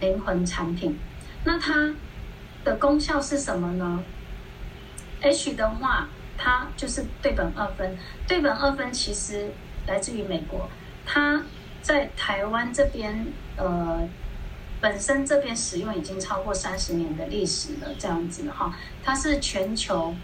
[0.00, 0.98] 灵魂产品，
[1.44, 1.94] 那它
[2.62, 4.02] 的功效是什么呢
[5.22, 7.96] ？H 的话，它就是对苯二酚。
[8.28, 9.50] 对苯二酚其实
[9.86, 10.68] 来自于美国，
[11.06, 11.42] 它
[11.80, 14.06] 在台湾这边，呃，
[14.84, 18.70] 本身这边使用已经超过三十年的历史了，这样子哈，
[19.02, 20.14] 它是全球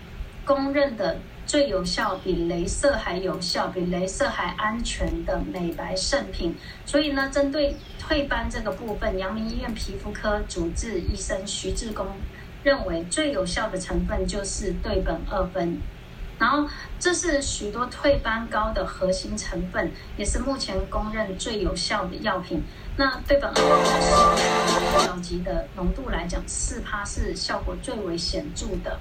[0.45, 1.17] 公认的。
[1.47, 6.55] 最有效，比镭射还有效，比镭射还安全的美白圣品。
[6.87, 12.07] 所以呢，针对退斑这个部分，阳明医院皮肤科主治医生徐志公
[12.63, 15.81] 认为最有效的成分就是对苯二酚。
[16.39, 16.69] 然后，
[17.01, 22.63] 这是许多退斑膏的核心成分，也是目前公认最有效的药品。
[23.01, 23.55] 那对苯二
[24.93, 29.01] 酚药级的浓度来讲，四趴是效果最为显著的。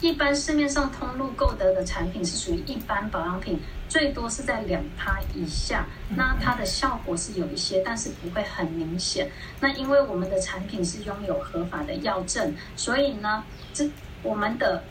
[0.00, 5.86] 一般市面上通路购得的产品是属于一般保养品，最多是在两趴以下。
[6.16, 9.30] 那它的效果是有一些，但是不会很明显。
[9.60, 13.88] 那因为我们的产品是拥有合法的药证，所以呢，这
[14.24, 14.82] 我们的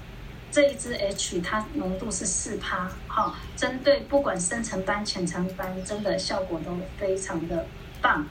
[0.50, 7.66] 这一支 H 它浓度是四趴，哈，针对不管深层斑、浅层斑，真的效果都非常的
[8.02, 8.26] 棒。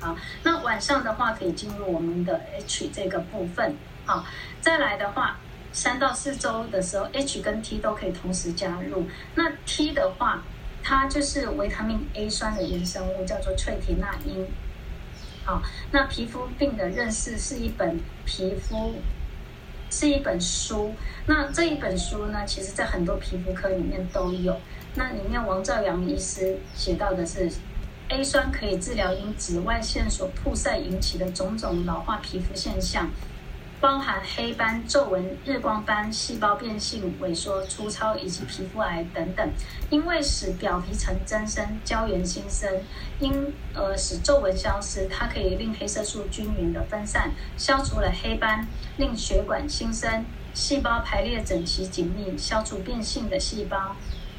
[0.00, 4.24] 啊，那晚上的话可以进入我们的 H 这个部分，好，
[4.60, 5.38] 再来的话。
[5.72, 9.06] 三到四周的时候，H 跟 T 都可以同时加入。
[9.34, 10.42] 那 T 的话，
[10.82, 14.46] 它就是维他命 A 酸的衍生物，叫做萃体那因。
[15.44, 18.94] 好，那皮肤病的认识是一本皮肤，
[19.90, 20.94] 是一本书。
[21.26, 24.58] 那这一本书呢，其实在很多皮肤科里面都有。
[24.94, 27.50] 那里面王兆阳医师写到的是
[28.08, 33.10] ，A 酸可以治疗因紫外线所曝晒引起的种种老化皮肤现象。
[33.78, 39.46] 包含黑斑、皱纹、日光斑、细胞变性、萎缩、粗糙以及皮肤癌等等，
[39.90, 42.80] 因为使表皮层增生、胶原新生，
[43.20, 53.94] 因而使皱纹消失，它可以令黑色素均匀的分散，消除了黑斑，令血管新生，细胞排列整齐紧密，消除变性的细胞。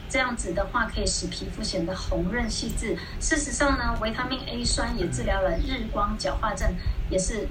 [0.09, 2.97] 这样子的话，可以使皮肤显得红润细致。
[3.19, 6.73] 事实上呢，维他命 A 酸也治疗了日光角化症，
[7.09, 7.47] 也是。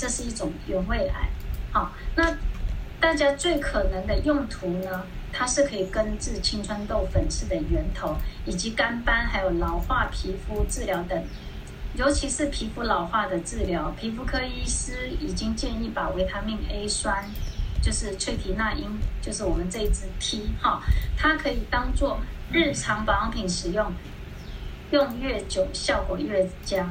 [0.00, 1.28] 这是一种原位癌，
[1.72, 2.32] 好，那
[3.00, 5.04] 大家最可能的用途呢？
[5.32, 8.16] 它是可以根治青春痘粉刺的源头，
[8.46, 11.20] 以及干斑，还有老化皮肤治疗等。
[11.94, 17.28] 尤其是皮肤老化的治疗，皮肤科医师已经建议把维他命 A 酸，
[17.82, 18.86] 就是萃体那因，
[19.22, 20.80] 就是我们这一支 T 哈，
[21.16, 22.20] 它可以当做
[22.50, 23.92] 日常保养品使用，
[24.90, 26.90] 用越久效果越佳。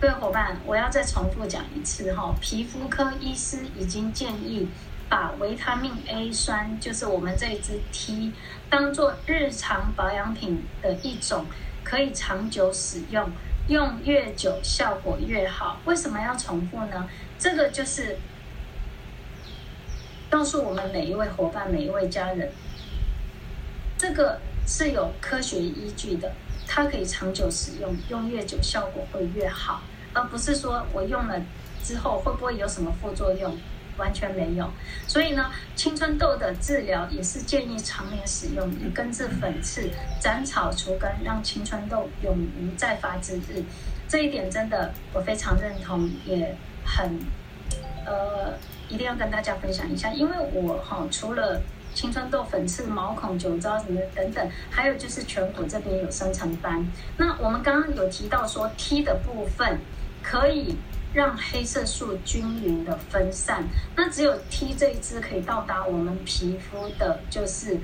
[0.00, 4.68] 各位伙伴，我要再重复讲一次哈，皮肤科医师已经建议
[5.08, 8.32] 把维他命 A 酸，就是我们这一支 T，
[8.68, 11.46] 当做日常保养品的一种，
[11.82, 13.30] 可以长久使用，
[13.68, 15.80] 用越久效果越好。
[15.84, 17.08] 为什么要重复呢？
[17.38, 18.18] 这个就是
[20.34, 22.50] 告诉我们每一位伙伴、每一位家人，
[23.96, 26.32] 这个是有科学依据的，
[26.66, 29.82] 它可以长久使用，用越久效果会越好。
[30.12, 31.40] 而不是说我用了
[31.84, 33.56] 之后会不会有什么副作用，
[33.96, 34.68] 完全没有。
[35.06, 43.62] 所以呢，青春痘的治疗也是建议常年使用，以根治粉刺、斩草除根，让青春痘永无再发之日。
[44.08, 47.20] 这一点真的我非常认同，也很
[48.04, 48.52] 呃
[48.94, 51.60] 一定要跟大家分享一下，因为我哈除了
[51.92, 56.86] 青春痘、粉刺、毛孔、酒糟什么等等，还有就是颧骨这边有深层斑。
[57.16, 59.78] 那我们刚刚有提到说 T 的部分。
[60.26, 60.74] 可以
[61.12, 63.62] 让黑色素均匀的分散，
[63.94, 67.76] 那只有 T 这一支可以到达我们皮肤的，就是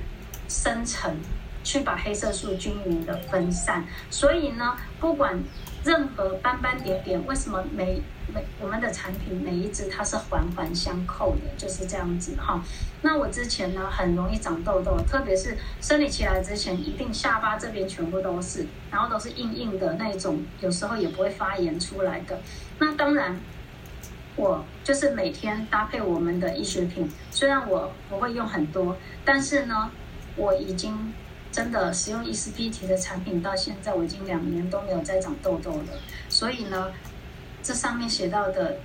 [0.49, 1.15] 深层，
[1.63, 3.85] 去把黑色素均匀的分散。
[4.09, 5.39] 所以呢，不管
[5.83, 8.01] 任何斑斑点点，为什么每
[8.33, 12.63] 每我们的产品每一支它是环环相扣的，就是这样子哈。
[13.01, 22.39] 那我之前呢，很容易长痘痘，特别是生理期来之前，一定下巴这边全部都是，然后都是硬硬的那种，有时候也不会发炎出来的。
[22.77, 23.39] 那当然，
[24.35, 29.89] 我就是每天搭配我们的医学品，虽然我不会用很多，但是呢，
[30.35, 31.11] 我已经
[31.51, 35.85] 真的使用伊丝碧媞的产品到现在，我已经两年都没有再长痘痘了。
[36.29, 36.91] 所以呢，
[37.61, 38.77] 这上面写到的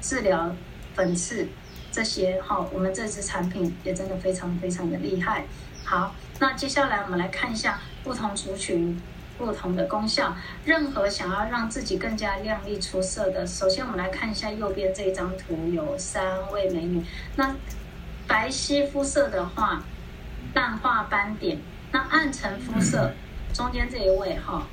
[0.00, 0.54] 治疗
[0.94, 1.48] 粉刺。
[1.92, 5.44] 这些哈，我们这支产品也真的非常非常的厉害。
[5.84, 8.96] 好，那接下来我们来看一下不同族群
[9.36, 10.36] 不同的功效。
[10.64, 17.04] 任何想要让自己更加亮丽出色的，首先我们来看一下右边这张图，有三位美女。
[17.34, 17.56] 那
[18.28, 19.82] 白皙肤色的话，
[20.54, 21.58] 淡化斑点；
[21.92, 23.12] 那暗沉肤色，
[23.52, 24.66] 中间这一位哈，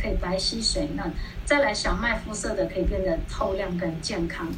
[0.00, 1.12] 可以白皙水嫩。
[1.44, 4.48] 再来小麦肤色的，可以变得透亮跟健康。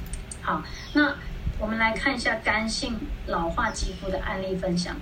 [0.41, 1.15] 好，那。
[1.59, 4.95] 我们来看一下干性老化肌肤的案例分享。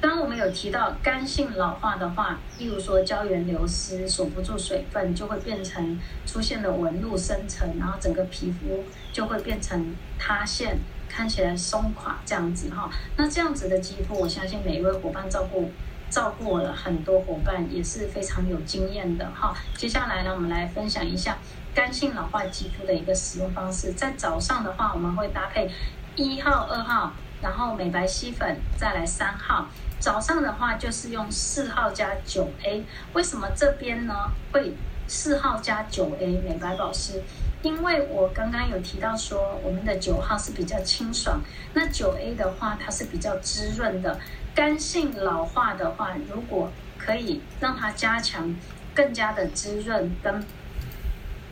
[0.00, 5.96] 刚刚我们有提到干性老化的话，例如说胶原流失，锁不住水分，就会变成
[6.26, 10.76] 出现了纹路生成，然后整个皮肤就会变成塌陷，
[11.14, 12.90] 看起来松垮这样子哈。
[13.16, 15.70] 那这样子的肌肤，我相信每一位伙伴照顾
[16.08, 19.54] 照顾了很多伙伴也是非常有经验的哈。
[19.76, 21.36] 接下来呢，我们来分享一下
[21.74, 23.92] 干性老化肌肤的一个使用方式。
[23.92, 25.70] 在早上的话，我们会搭配
[26.16, 29.68] 一号、二号，然后美白吸粉，再来三号。
[29.98, 34.14] 早上的话就是用四号加九 A，为什么这边呢
[34.50, 34.74] 会
[35.06, 37.22] 四号加九 A 美白保湿？
[37.62, 41.40] 因为我刚刚有提到说，我们的九号是比较清爽，
[41.74, 44.18] 那九 A 的话它是比较滋润的。
[44.54, 48.54] 干性老化的话，如果可以让它加强，
[48.94, 50.44] 更加的滋润跟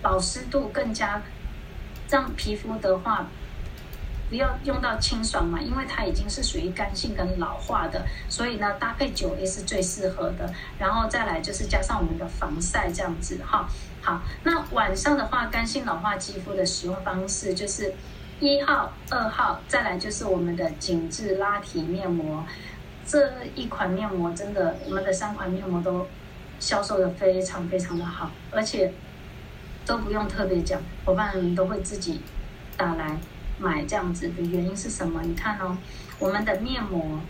[0.02, 1.22] 保湿度更加，
[2.08, 3.26] 让皮肤的话。
[4.28, 10.48] 不要用到清爽嘛，因为它已经是属于干性跟老化的，所以呢，搭配九 A 是最适合的。
[10.78, 13.68] 然后再来就是加上我们的防晒这样子哈。
[14.02, 17.92] 好，那晚上的话，干性老化肌肤的使用方式就是
[18.40, 22.42] 一号、二号，再来就是我们的紧致拉提面膜。
[23.06, 26.06] 这一款面膜真的，我们的三款面膜都
[26.58, 28.90] 销售的非常非常的好，而且
[29.84, 32.22] 都不用特别讲，伙伴们都会自己
[32.78, 33.18] 打来。
[33.58, 35.20] 买这样子的原因是什么？
[35.22, 35.76] 你看哦，
[36.18, 37.20] 我们的面膜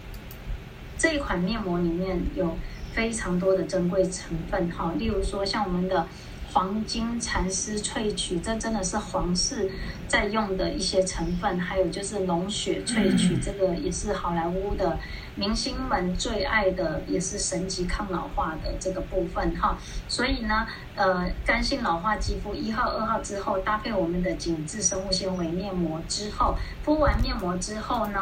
[0.97, 2.57] 这一款面膜里面有
[2.93, 6.07] 非常多的珍贵成分哈，例如说像我们的。
[6.53, 9.71] 黄金蚕丝萃取，这真的是皇室
[10.09, 14.99] 在用的一些成分，还有就是龙血萃取，这个也是好莱坞的
[15.37, 19.79] 明星们最爱的，也是神级抗老化的这个部分哈。
[20.09, 28.19] 所以呢，呃，干性老化肌肤一号、二号之后，搭配我们的紧致生物纤维面膜之后，敷完面膜之后呢，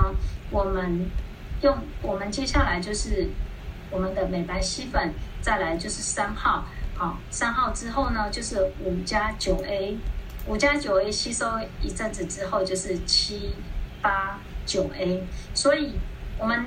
[0.51, 1.11] 我们
[1.63, 3.29] 用我们接下来就是
[3.91, 6.67] 我们的美白吸粉，再来就是三号。
[6.99, 9.97] 好，三号之后呢，就是五加九 A，
[10.49, 11.47] 五加九 A 吸收
[11.81, 13.53] 一阵子之后就是七
[14.03, 15.23] 八九 A，
[15.55, 15.93] 所以
[16.41, 16.67] 我们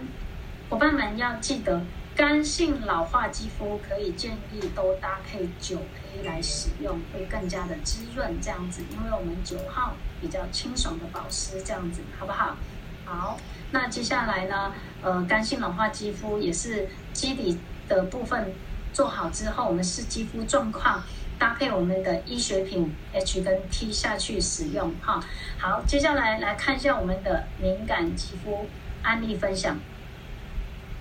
[0.70, 1.82] 伙伴们要记得，
[2.16, 5.80] 干性老化肌肤可以建议都搭配九
[6.16, 12.56] A 来使用，会更加的滋润这样子，因为我们九号比较清爽的保湿这样子，好不好？
[13.04, 13.38] 好，
[13.72, 14.72] 那接下来呢，
[15.02, 17.60] 呃，干性老化肌肤也是基底
[17.90, 18.54] 的部分。
[18.94, 21.02] 做好之后，我们视肌肤状况
[21.40, 25.24] 搭配我们的医学品 H 跟 T 下去使用哈。
[25.58, 28.68] 好，接下来来看一下我们的敏感肌肤
[29.02, 29.80] 案例分享。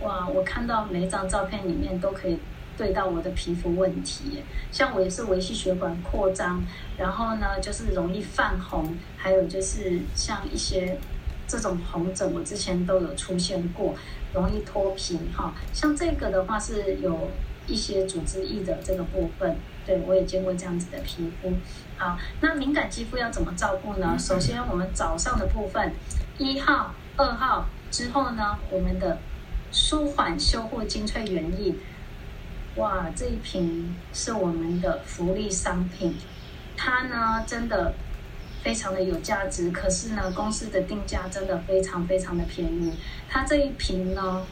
[0.00, 2.38] 哇，我看到每一张照片里面都可以
[2.76, 6.62] 对到我的皮肤问题，像我也是微细血管扩张，
[6.96, 10.96] 然后呢就是容易泛红，还有就是像一些
[11.46, 13.94] 这种红疹，我之前都有出现过，
[14.32, 15.52] 容易脱皮哈。
[15.74, 17.28] 像这个的话是有。
[17.70, 19.56] 一些组织液的这个部分，
[19.86, 21.52] 对，我也见过这样子的皮肤。
[21.96, 24.16] 好，那敏感肌肤要怎么照顾呢？
[24.18, 25.92] 首先，我们早上的部分，
[26.38, 29.18] 一号、二号之后呢，我们的
[29.70, 31.74] 舒缓修护精粹原液，
[32.74, 36.16] 哇，这一瓶是我们的福利商品，
[36.76, 37.94] 它呢真的
[38.64, 42.92] 非常的有价值，可是呢，公司的定价真的非常非常的便宜，
[43.28, 44.44] 它这一瓶呢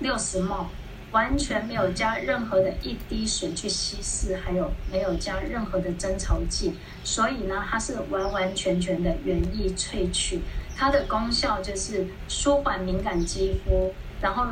[0.00, 0.66] 六十 ml。
[1.14, 10.40] 完全没有加任何的一滴水去稀释，还有没有加任何的增稠剂，所以呢，它是完完全全的原液萃取，
[10.76, 14.46] 它的功效就是舒缓敏感肌肤，然后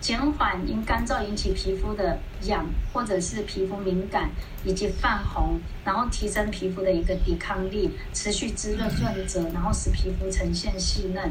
[0.00, 4.30] 减缓因干燥引起皮肤的痒或者是皮肤敏感
[4.64, 11.30] 以及泛红，然后提升皮肤的一个抵抗力，持续滋润润泽，然后使皮肤呈现细嫩。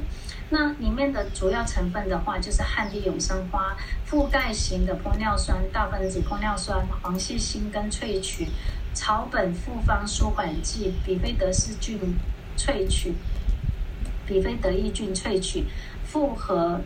[0.50, 3.76] 那里面的主要成分的话，就是汉地永生花、
[4.10, 8.48] 覆盖型的玻尿酸、大分子玻尿酸、黄细辛根萃取、
[8.94, 12.00] 草本复方舒缓剂、比菲德氏菌
[12.58, 13.14] 萃取、
[14.26, 15.66] 比菲德益菌萃取、
[16.06, 16.80] 复合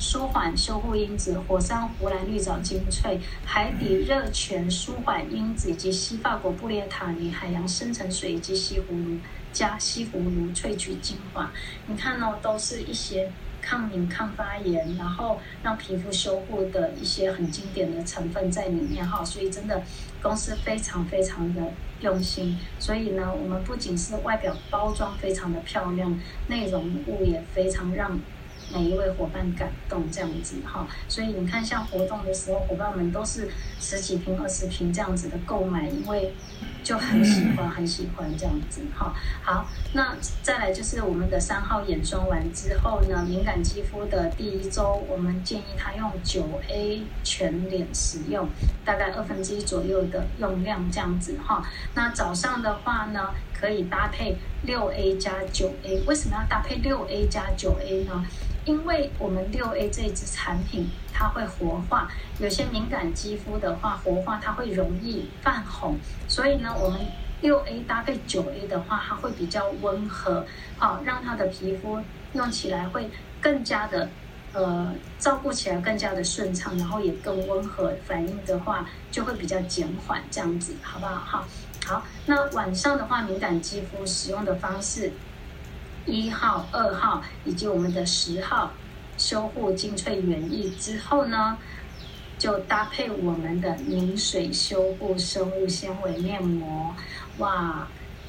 [0.00, 9.18] 舒缓修护因子、火山湖蓝绿藻精粹、海底热泉舒缓因子以及西法国布列塔尼海洋深层水以及西葫芦。
[9.54, 11.50] 加西葫芦萃取精华，
[11.86, 13.30] 你看哦，都是一些
[13.62, 19.24] 抗敏、抗发炎，然后让皮肤修护的一些很经典的成分在里面哈。
[19.24, 19.80] 所以真的
[20.20, 21.62] 公司非常非常的
[22.00, 22.58] 用心。
[22.80, 28.18] 所以呢，我们不仅是外表包装非常的漂亮，内容物也非常让
[28.72, 30.88] 每一位伙伴感动这样子哈。
[31.08, 33.48] 所以你看，像活动的时候，伙伴们都是
[33.78, 36.34] 十几瓶、二十瓶这样子的购买，因为。
[36.84, 39.12] 就很喜欢，很喜欢这样子哈。
[39.42, 48.46] 好，那再来就是我们的三号眼霜完之后呢，敏感肌肤的第一周，我们建议他用九 A 全脸使用，
[48.84, 51.66] 大概二分之一左右的用量这样子哈。
[51.94, 56.02] 那早上的话呢，可以搭配六 A 加九 A。
[56.06, 58.26] 为什么要搭配六 A 加九 A 呢？
[58.66, 62.10] 因为我们六 A 这支产品，它会活化，
[62.40, 65.96] 有些敏感肌肤的话，活化它会容易泛红，
[66.26, 67.00] 所以呢，我们
[67.40, 70.44] 六 A 搭配九 A 的话，它会比较温和，
[70.76, 72.00] 好，让它的皮肤
[72.32, 73.08] 用起来会
[73.40, 74.08] 更加的，
[74.52, 81.14] 呃，照顾起来更加的顺畅，然后也更温和，反应的话就会比较减缓，这样子，好不好？
[81.14, 81.46] 好，
[81.86, 85.12] 好，那晚上的话，敏感肌肤使用的方式。
[86.06, 88.70] 一号、二号以及我们的十号
[89.16, 91.58] 修护精粹原液之后呢，
[92.38, 96.94] 就搭配我们的凝水修护生物纤维面膜。
[97.38, 97.86] 哇，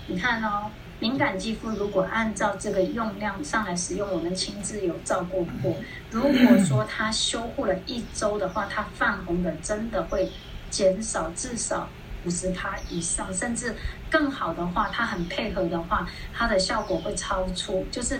[0.08, 5.76] 你看哦，敏感肌肤如果按照这个用量上来使用，我们亲自有照顾过。
[6.12, 10.32] 如果说它修护了一周的话，它泛红的真的会
[10.70, 11.90] 减少至少。
[12.24, 13.76] 五十趴以上，甚至
[14.10, 18.20] 更好的话，它很配合的话，它的效果会超出，就是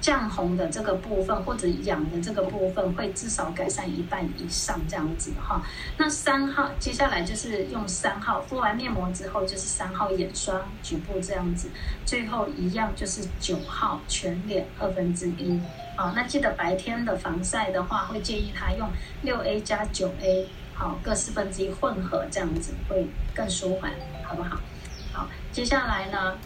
[0.00, 5.60] 降红的这个部分或者痒的这个部分，会至少改善一半以上这样子哈。
[5.96, 11.68] 那三号，接下来就是用三号敷完面膜之后，就是三号眼霜局部这样子，
[12.04, 15.60] 最后一样就是九号全脸二分之一。
[15.96, 18.88] 好，那记得白天的防晒的话，会建议他用
[19.22, 20.48] 六 A 加九 A。
[20.72, 23.92] 好，各四分之一混合这样子会更舒缓，
[24.24, 24.58] 好不好？
[25.12, 26.38] 好，接下来呢，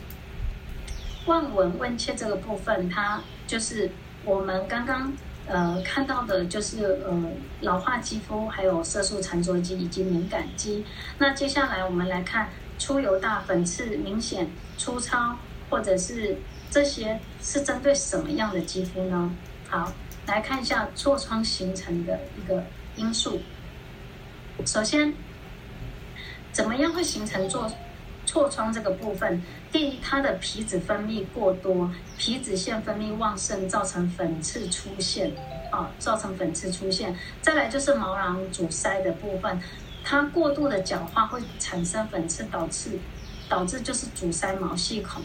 [1.26, 3.90] 望闻问切这个部分，它就是
[4.24, 5.12] 我们刚刚
[5.46, 7.22] 呃看到的，就是呃
[7.60, 10.84] 老化肌肤，还有色素沉着肌以及敏感肌。
[11.18, 15.36] 那接下来我们来看出油大、粉刺明显、粗糙，
[15.68, 16.36] 或者是
[16.70, 19.30] 这些是针对什么样的肌肤呢？
[19.68, 19.92] 好，
[20.26, 22.64] 来看一下痤疮形成的一个
[22.96, 23.40] 因素。
[24.64, 25.12] 首先，
[26.52, 27.70] 怎么样会形成痤
[28.26, 29.42] 痤疮这个部分？
[29.74, 35.32] 第一，它的皮脂分泌过多，皮脂腺分泌旺盛，造成粉刺出现，
[35.72, 37.12] 啊，造成粉刺出现。
[37.42, 39.60] 再来就是毛囊阻塞的部分，
[40.04, 43.00] 它过度的角化会产生粉刺，导致
[43.48, 45.20] 导致就是阻塞毛细孔。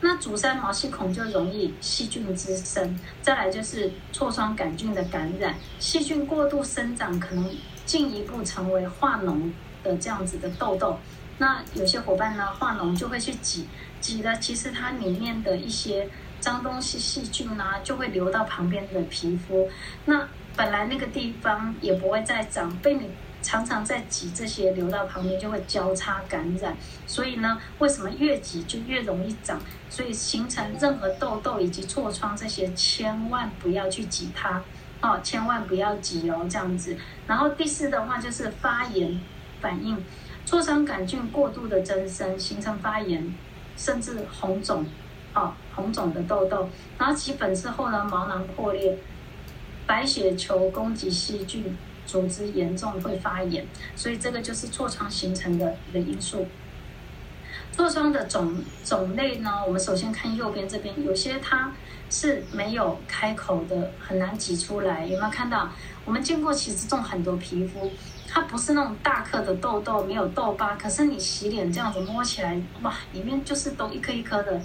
[0.00, 2.98] 那阻塞毛细孔就容易细菌滋生。
[3.20, 7.48] 再来就是痤疮杆菌的感染，细菌过度生长可能。
[7.84, 9.50] 进一步成为化脓
[9.82, 10.96] 的这样子的痘痘，
[11.38, 13.66] 那有些伙伴呢，化脓就会去挤，
[14.02, 19.70] 挤了其实它里面的一些脏东西、细菌啊，就会流到旁边的皮肤。
[20.04, 23.08] 那本来那个地方也不会再长，被你
[23.40, 26.76] 常常在挤这些流到旁边，就会交叉感染。
[27.06, 29.58] 所以呢，为什么越挤就越容易长？
[29.88, 34.62] 所以形成任何痘痘以及痤疮这些，千万不要去挤它。
[35.00, 36.96] 哦，千万不要挤哦，这样子。
[37.26, 39.20] 然后第四的话就是发炎
[39.60, 39.96] 反应，
[40.46, 43.34] 痤疮杆菌过度的增生，形成发炎，
[43.76, 44.84] 甚至红肿，
[45.34, 46.68] 哦，红肿的痘痘。
[46.98, 48.96] 然后起粉刺后呢，毛囊破裂，
[49.86, 53.66] 白血球攻击细菌，组织严重会发炎。
[53.96, 56.46] 所以这个就是痤疮形成的一个因素。
[57.76, 61.72] 痤疮的种种类呢，我们首先看右边这边，有些它。
[62.14, 65.06] 是没有开口的，很难挤出来。
[65.06, 65.70] 有没有看到？
[66.04, 67.90] 我们见过其实这种很多皮肤，
[68.28, 74.60] 它不是那种大颗的痘痘，没有痘疤，可是你洗脸这样子摸起来，哇，里面就是都一颗一颗的，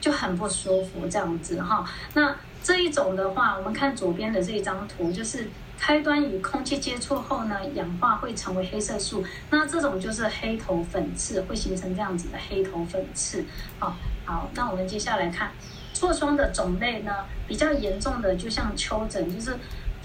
[0.00, 1.84] 就很不舒服这样子哈。
[2.12, 13.44] 那这一种的话，我们看左边的这一张图，就是开端与空气接触后呢，氧化会成为黑色素，那这种就是黑头粉刺，会形成这样子的黑头粉刺。
[13.78, 15.50] 好，好，那我们接下来看。
[15.94, 17.12] 痤疮的种类呢，
[17.46, 19.56] 比较严重的就像丘疹，就是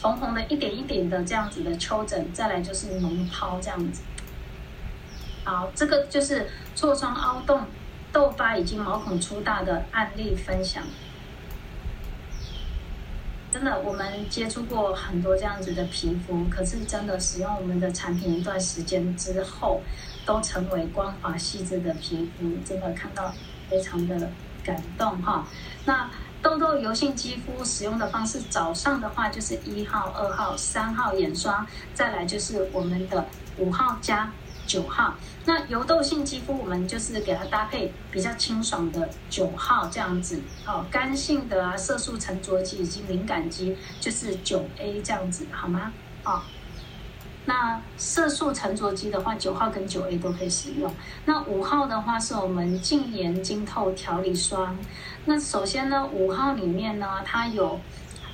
[0.01, 4.01] 红红的一点一点的这样子的丘疹，再来就是脓疱这样子。
[5.43, 7.65] 好，这个就是痤疮凹洞、
[8.11, 10.83] 痘疤以及毛孔粗大的案例分享。
[13.51, 19.81] 真的，我们接触过很多这样子的皮肤，可是真的使用我们的产品一段时间之后，
[20.25, 23.33] 都成为光滑细致的皮肤，真的看到
[23.69, 24.29] 非常的。
[24.61, 25.47] 感动哈，
[25.85, 26.11] 那
[26.41, 33.25] 痘痘油性肌肤使用的方式，早上的话就是一号、二号、三号眼霜，再来就是我们的
[33.57, 34.31] 五号加
[34.65, 35.15] 九号。
[35.45, 40.41] 那油痘性肌肤，我们就是给它搭配比较清爽的九号这样子。
[40.65, 45.91] 哦，干性的啊，色素沉着肌以及敏感肌就是九 A 这样子，好吗？
[46.23, 46.41] 哦。
[47.45, 50.93] 那色素沉着肌的话，九号跟九 A 都可以使用。
[51.25, 54.77] 那五号的话是我们净颜晶透调理霜。
[55.29, 57.79] 那首先呢，五号里面呢，它有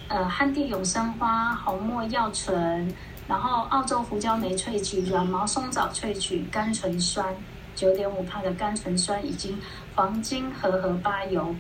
[0.08, 2.90] 呃汉地永生花、红没药醇，
[3.28, 7.36] 然后澳洲胡椒莓萃取、软毛松藻萃取、甘醇酸
[7.76, 9.58] 九点五帕的甘醇酸，以及
[9.94, 11.54] 黄金和荷巴油、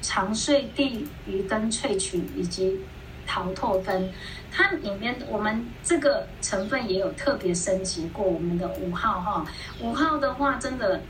[0.00, 2.80] 长穗地鱼根萃取以及。
[3.26, 4.12] 桃拓根，
[4.50, 9.46] 它里面我们这个成分也有特别升级过我们的五号哈。
[9.80, 11.00] 五号的话，真的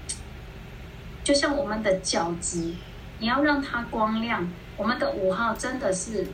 [1.24, 2.74] 就像我们的角质，
[3.20, 6.26] 你要让它光亮，我们的五号真的是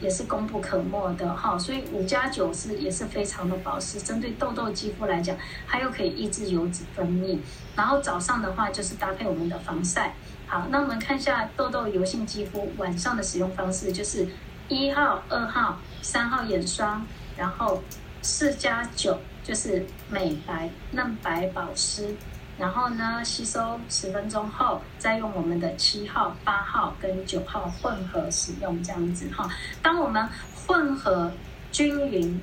[0.00, 1.56] 也是功不可没的哈。
[1.56, 5.36] 所以五加九是也是非常的保湿，针对痘痘肌肤来讲，
[5.66, 7.38] 还有可以抑制油脂分泌。
[7.76, 10.14] 然后早上的话就是搭配我们的防晒。
[10.48, 14.26] 好，那我们看一下痘痘油性肌肤晚上的使用方式就是。
[14.68, 17.04] 一号、二号、三号眼霜，
[17.36, 17.82] 然后
[18.22, 22.14] 四加九就是美白、嫩白、保湿，
[22.62, 29.50] 然后呢吸收十分钟后，再用我们的七号、八号跟九号混合使用，这样子哈。
[29.82, 31.32] 当我们混合
[31.72, 32.40] 均匀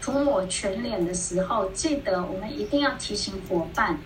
[0.00, 3.98] 涂抹全脸的时候，记得我们一定要提醒伙伴。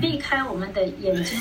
[0.00, 1.38] 避开我们的眼睛、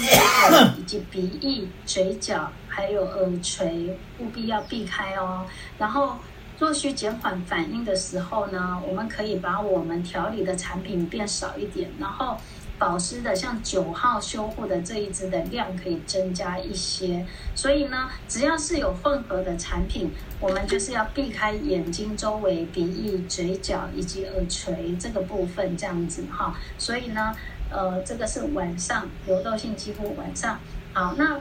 [0.77, 5.45] 以及鼻翼、嘴角，还有耳垂，务必要避开哦。
[5.80, 6.18] 然后，
[6.60, 12.38] 若需减缓反应的时候呢，我们可以把我们调理的产品变少一点，然后
[12.77, 17.26] 保湿的像九号修护的这一支的量可以增加一些。
[17.53, 26.56] 所以呢，只要是有混合的产品，我们就是要避开眼睛周围、鼻翼、嘴角以及耳垂这个部分，这样子哈。
[26.77, 27.35] 所以呢。
[27.68, 30.60] 呃，这个是晚上油痘性肌肤晚上
[30.93, 31.15] 好。
[31.18, 31.39] 那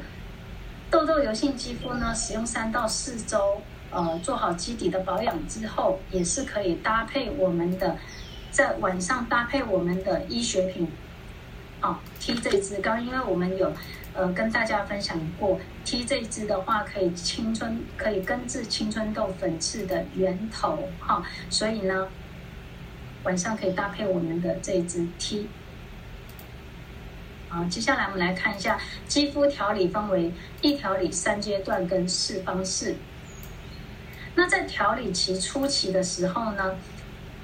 [0.90, 7.98] 痘痘油性肌肤呢，使用三到四周，呃，做好基底的保养之后，也是可以搭配我们的，
[8.51, 10.89] 在晚上搭配我们的医学品，
[11.85, 13.70] 哦，T 这支，刚因为我们有
[14.15, 22.09] 呃跟大家分享过，T 这支的话可以青春，可以根治青春痘粉刺的源头，哈、哦，所以呢，
[23.24, 25.47] 晚上可以搭配我们的这一支 T。
[27.51, 30.32] 好，接下来我们来看一下肌肤调理分为
[30.62, 32.97] 一调理三阶段跟四方式。
[34.35, 36.74] 那在调理期初期的时候呢，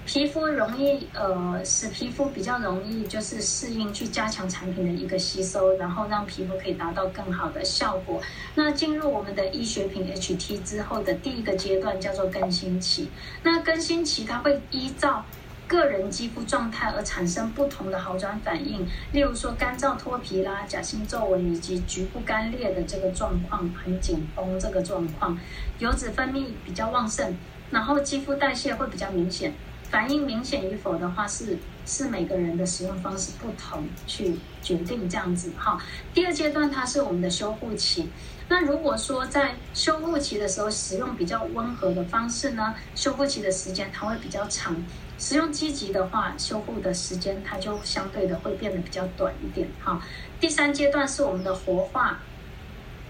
[0.06, 8.20] 皮肤容易呃使皮肤比较容易就是适应去加强产品的一个吸收，然后让皮肤可以达到更好的效果。
[8.54, 13.08] 那进入我们的医学品 HT 之后的第一个阶段叫做更新期。
[13.42, 15.24] 那更新期它会依照
[15.68, 25.38] 个人肌肤状态而产生不同的好转反应，例如说干燥脱皮啦、假性皱纹以及局部干裂的这个状况，很紧绷这个状况，
[25.78, 27.36] 油脂分泌比较旺盛，
[27.70, 29.54] 然后肌肤代谢会比较明显，
[29.90, 35.76] 反应明显与否的话是是每个人的使用方式不同去决定这样子哈。
[36.14, 38.08] 第二阶段它是我们的修护期，
[38.48, 44.76] 那如果说在修护期的时候使用比较温和的方式呢，修复期的时间它会比较长。
[45.18, 50.00] 使用积极的话，修复的时间它就相对的会变得比较短一点哈。
[50.40, 52.20] 第三阶段是我们的活化，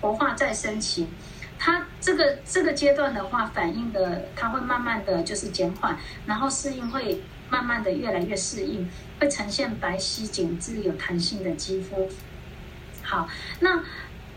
[0.00, 1.06] 活化再生期，
[1.60, 5.96] 它这个这个阶段的话，反应的它会慢慢的就是减缓，
[6.26, 12.08] 然后适应会慢慢的越来越适应，会呈现白皙紧致有弹性的肌肤。
[13.02, 13.28] 好，
[13.60, 13.84] 那。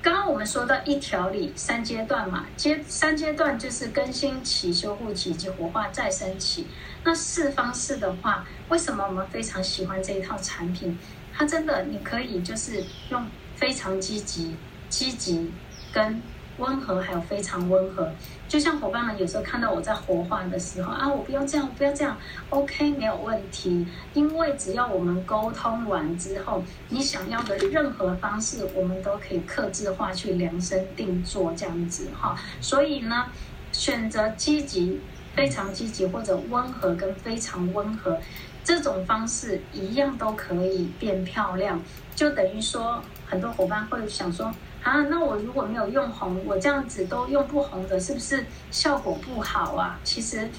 [0.04, 6.68] 刚刚我们说到一调理三阶段嘛，阶三阶段就是更新期、修护期以及活化再生期。
[7.06, 11.00] 那四方式的话，为什么我们非常喜欢这一套产品？
[11.34, 13.26] 它真的你可以就是用
[13.56, 14.58] 非常积极、
[14.90, 15.50] 积极
[15.94, 16.22] 跟。
[16.58, 18.12] 温和还有非常温和，
[18.48, 22.16] 就像伙伴们有时候看到我在活化的时候啊，我不要这样，不要这样
[22.50, 23.88] ，OK，没有问题。
[24.14, 32.38] 因为只要我们沟通完之后，你想要的任何方式，我们都可以克制化去量身定做这样子哈。
[32.62, 33.26] 所以呢，
[33.72, 35.02] 选择积极、
[35.36, 38.20] 非常积极或者温和跟非常温和
[38.64, 41.82] 这种方式，一样都可以变漂亮。
[42.14, 44.54] 就等于说，很多伙伴会想说。
[44.84, 49.97] 啊，那我如果没有用红，我这样子都用不红的，是不是效果不好啊？
[50.03, 50.49] 其实，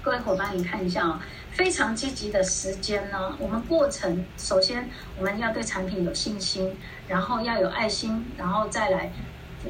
[0.00, 1.20] 各位伙伴，你看一下啊，
[1.50, 4.88] 非常积极的时间呢，我们过程首先
[5.18, 6.76] 我们要对产品有信心，
[7.08, 9.10] 然后要有爱心，然后再来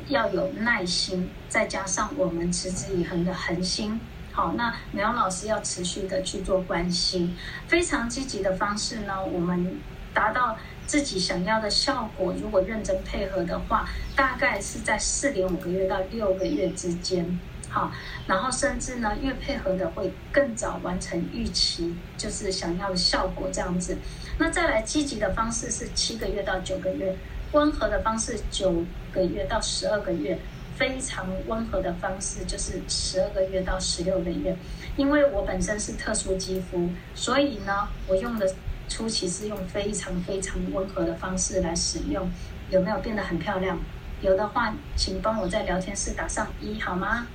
[0.08, 3.98] 要有耐心，再加上我们持之以恒的恒心。
[4.32, 7.34] 好，那美容老师要持续的去做关心，
[7.66, 9.80] 非常积极的方式呢，我们
[10.12, 12.32] 达到自己想要的效果。
[12.40, 17.38] 如果认真配合的话，大概是在四点五个月到六个月之间，
[17.68, 17.92] 好，
[18.26, 23.98] 然后甚至呢，越配合的会更早完成预期，就是想要的效果这样子。
[24.38, 27.16] 那再来积极的方式是七个月到九个月，
[27.52, 30.38] 温和的方式九个月到十二个月。
[30.76, 34.54] 非常温和的方式就是十二个月到十六个月，
[34.98, 38.46] 因为我本身是特殊肌肤，所以呢，我用的
[38.88, 42.30] 初期是用非常非常温和的方式来使用。
[42.70, 43.78] 有没有变得很漂亮？
[44.20, 47.26] 有的话，请帮我在聊天室打上一好吗？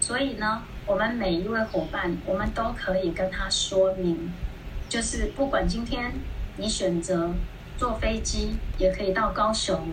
[0.00, 4.32] 所以呢，我们每一位伙伴，我们都可以跟他说明，
[4.88, 6.12] 就是不管今天
[6.56, 7.32] 你选择
[7.76, 9.90] 坐飞机，也可以到高雄。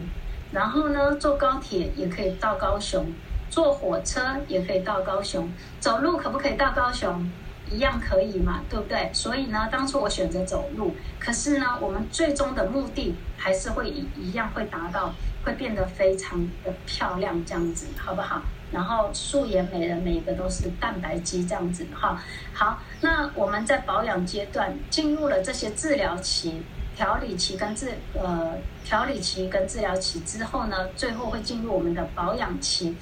[0.51, 3.07] 然后呢，坐高铁也可以到高雄，
[3.49, 5.49] 坐火车也可以到高雄，
[5.79, 7.31] 走路可不可以到高雄？
[7.71, 9.09] 一样可以嘛，对不对？
[9.13, 15.13] 所以呢，当初我选择走路，可是呢，我们最终的目的还是会一一样会达到，
[15.43, 18.41] 会变得非常的漂亮，这样子好不好？
[18.71, 22.19] 然后素颜美人每一个都是蛋白肌这样子哈。
[22.53, 26.63] 好，那我们在保养阶段进入了这些治疗期。
[26.95, 28.53] 调理期跟治呃
[28.85, 32.95] 调理期跟治疗期之后呢，最后会进入我们的保养期。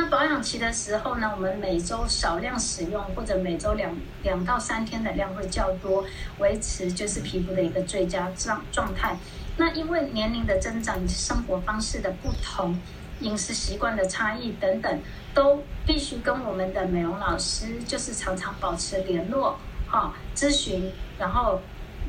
[0.00, 3.92] 那保养期的时候呢，我们每周少量使用，或者每周两
[4.22, 6.04] 两到三天的量会较多，
[6.38, 9.18] 维持就是皮肤的一个最佳状状态。
[9.56, 12.78] 那因为年龄的增长以及生活方式的不同、
[13.22, 15.00] 饮食习惯的差异等等，
[15.34, 19.58] 都必须跟我们的美容老师就是常常保持联络，
[19.88, 21.60] 哈、咨询，然后。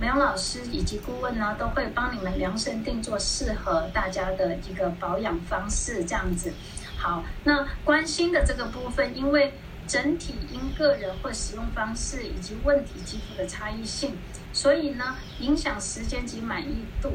[0.02, 6.54] 美容老师以及顾问呢，都会帮你们量身定做适合大家的一个保养方式，这样子。
[7.02, 9.54] 好，那关心的这个部分，因为
[9.88, 14.18] 整体因个人或使用方式以及问题肌肤的差异性，
[14.52, 17.14] 所以呢，影响时间及满意度。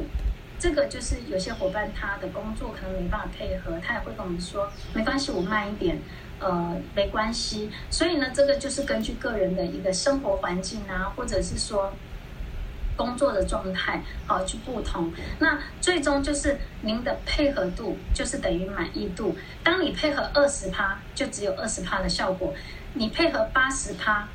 [0.57, 6.01] 这个就是有些伙伴他的工作可能没办法配合，他也会跟我们说，没关系，我慢一点，
[6.39, 7.69] 呃，没关系。
[7.91, 11.93] 所以呢，这个就是根据个人的一个生活环境啊，或者是说。
[12.95, 19.35] 工作的状态好去不同，那最终就是您的配合度就是等于满意度。
[19.63, 22.53] 当你配合二十趴，就只有二十趴的效果；
[22.93, 24.27] 你配合八十趴，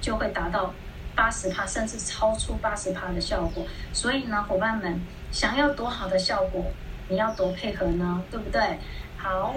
[0.00, 0.72] 就会达到
[1.14, 3.66] 八十趴，甚至超出八十趴的效果。
[3.92, 6.64] 所以呢，伙伴们想要多好的效果，
[7.08, 8.78] 你要多配合呢，对不对？
[9.16, 9.54] 好，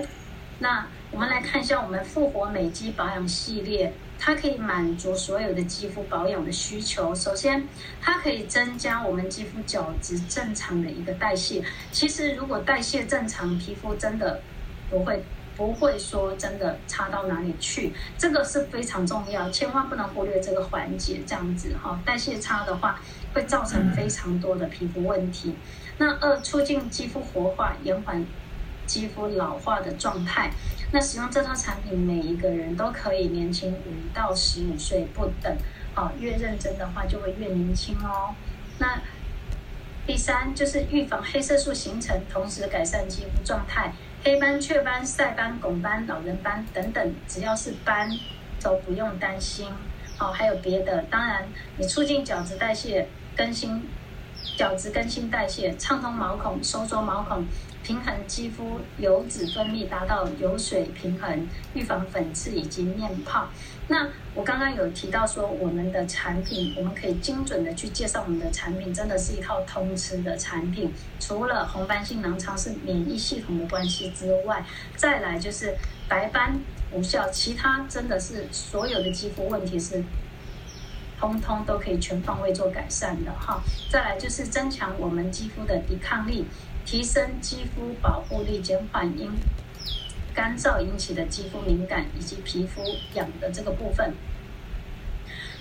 [0.59, 3.93] 那我们来看一下我们复活美肌保养系列。
[4.19, 7.15] 它可以满足所有的肌肤保养的需求。
[7.15, 7.65] 首先，
[8.01, 11.63] 它可以增加我们肌肤角质正常的一个代谢。
[11.91, 14.41] 其实，如果代谢正常，皮肤真的
[14.89, 15.23] 不会
[15.55, 17.93] 不会说真的差到哪里去。
[18.17, 21.21] 这个是非常重要，千万不能忽略这个环节。
[21.25, 22.99] 这样子哈，代谢差的话，
[23.33, 25.55] 会造成非常多的皮肤问题。
[25.97, 28.25] 那二，促进肌肤活化，延缓
[28.85, 30.51] 肌肤老化的状态。
[30.91, 35.55] 那使用这套产品，每一个人都可以年轻五到十五岁不等，
[35.93, 38.33] 好，越认真的话就会越年轻哦。
[38.79, 38.99] 那
[40.07, 43.93] 第三就是预防黑色素形成，同时改善肌肤状态，
[44.23, 48.09] 黑斑、雀斑、晒斑、拱斑、老人斑等等，只要是斑
[48.59, 49.67] 都不用担心。
[50.17, 51.47] 哦，还有别的，当然
[51.77, 53.07] 你促进角质代谢，
[53.37, 53.87] 更新
[54.57, 57.45] 角质更新代谢，畅通毛孔，收缩毛孔。
[57.89, 63.47] 平衡肌肤油脂分泌，达到油水平衡，预防粉刺以及面泡。
[63.87, 70.93] 那我刚刚有提到说，我们的产品，我们可以精准的去介绍我们的产品，真的是一套通吃的产品。
[71.19, 74.63] 除了红斑性囊疮是免疫系统的关系之外，
[74.95, 75.75] 再来就是
[76.07, 76.61] 白斑
[76.91, 80.03] 无效，其他真的是所有的肌肤问题是
[81.19, 83.63] 通通都可以全方位做改善的哈。
[83.89, 86.45] 再来就是增强我们肌肤的抵抗力。
[86.85, 89.31] 提升肌肤保护力，减缓因
[90.33, 92.81] 干燥引起的肌肤敏感以及皮肤
[93.13, 94.13] 痒的这个部分，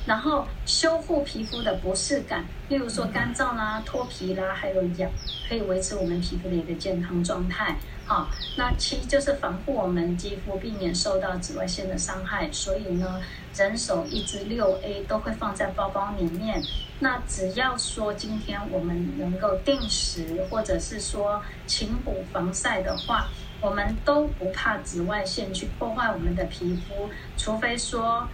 [0.07, 5.11] 然后修护皮肤的不适感，例如说干燥啦、脱皮啦，还有痒，
[5.49, 7.77] 可以维持我们皮肤的一个健康状态。
[8.07, 12.51] 好，那七就是防护我们肌肤，避免受到紫外线的伤害。
[12.51, 13.21] 所以呢，
[13.55, 16.63] 人手一支六 A 都会放在包包里面。
[17.01, 23.29] 那只要说今天我们能够定时，或者是说勤补防晒的话，
[23.61, 27.09] 我们都不怕紫外线去破坏我们的皮肤。
[27.37, 28.29] 除非说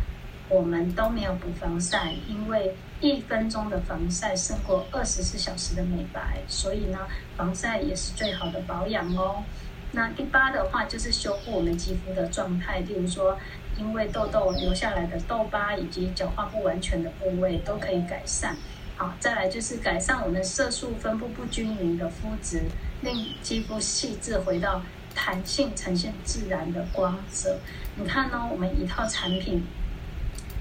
[0.49, 6.39] 我们都没有补防晒，因为一分钟的防晒胜过二十四小时的美白。
[6.49, 6.99] 所以呢，
[7.37, 9.43] 防晒也是最好的保养哦。
[9.93, 13.39] 那第八的话就是修复我们肌肤的状态，例如说
[13.79, 18.57] 因为痘痘留下来的痘疤以及角化不完全的部位都可以改善。
[18.97, 22.63] 好，再来就是改善我们色素分布不均匀的肤质，
[23.03, 24.81] 令肌肤细致回到
[25.15, 27.59] 弹性，呈现自然的光泽。
[27.97, 29.65] 你看呢，我们一套产品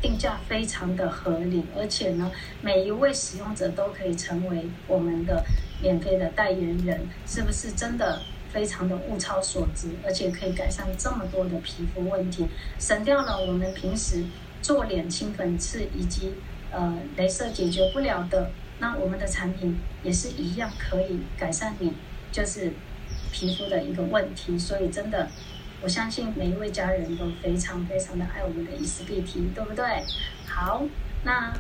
[0.02, 2.32] 定价非常的合理，而且呢，
[2.62, 5.46] 每一位使用者都可以成为我们的
[5.80, 8.20] 免费的代言人，是不是真的
[8.54, 9.90] 非常的物超所值？
[10.06, 12.48] 而且可以改善这么多的皮肤问题，
[12.80, 14.24] 省掉了我们平时
[14.62, 16.36] 做脸清粉刺以及。
[16.76, 18.50] 呃，镭射解决不了的，
[18.80, 21.94] 那我们的产品也是一样可以改善你
[22.32, 22.74] 就是
[23.32, 24.58] 皮肤的一个问题。
[24.58, 25.30] 所以真的，
[25.84, 29.86] 我相信每一位家人都非常非常的爱我们的伊丝碧媞，对不对？
[30.48, 30.82] 好，
[31.24, 31.54] 那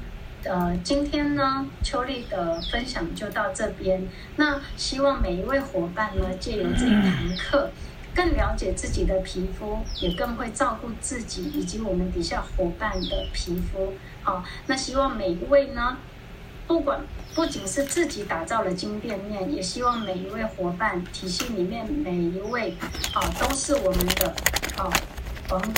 [0.45, 4.07] 呃，今天呢，秋丽的分享就到这边。
[4.35, 7.69] 那希望每一位伙伴呢，借由这一堂课。
[8.15, 13.91] 更了解自己的皮肤，也更会照顾自己以及我们底下伙伴的皮肤。
[14.21, 15.97] 好，那希望每一位呢，
[16.67, 17.01] 不管
[17.33, 22.75] 不仅是自己打造了金店面，也希望每一位伙伴体系里面每一位，
[23.15, 24.35] 啊，都是我们的
[24.77, 24.87] 啊，
[25.49, 25.73] 我们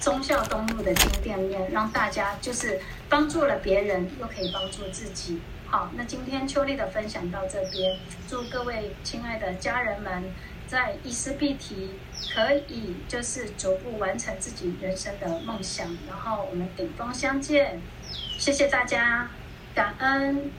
[0.00, 5.40] 忠孝东路的金店面，让大家就是帮助了别人，又可以帮助自己。
[5.66, 7.98] 好，那今天秋丽的分享到这边，
[8.28, 10.24] 祝各位亲爱的家人们。
[10.66, 11.74] 在伊丝碧媞
[12.32, 17.82] 可以就是逐步完成自己人生的梦想，然后我们顶峰相见，
[18.38, 19.30] 谢谢大家，
[19.74, 20.52] 感恩。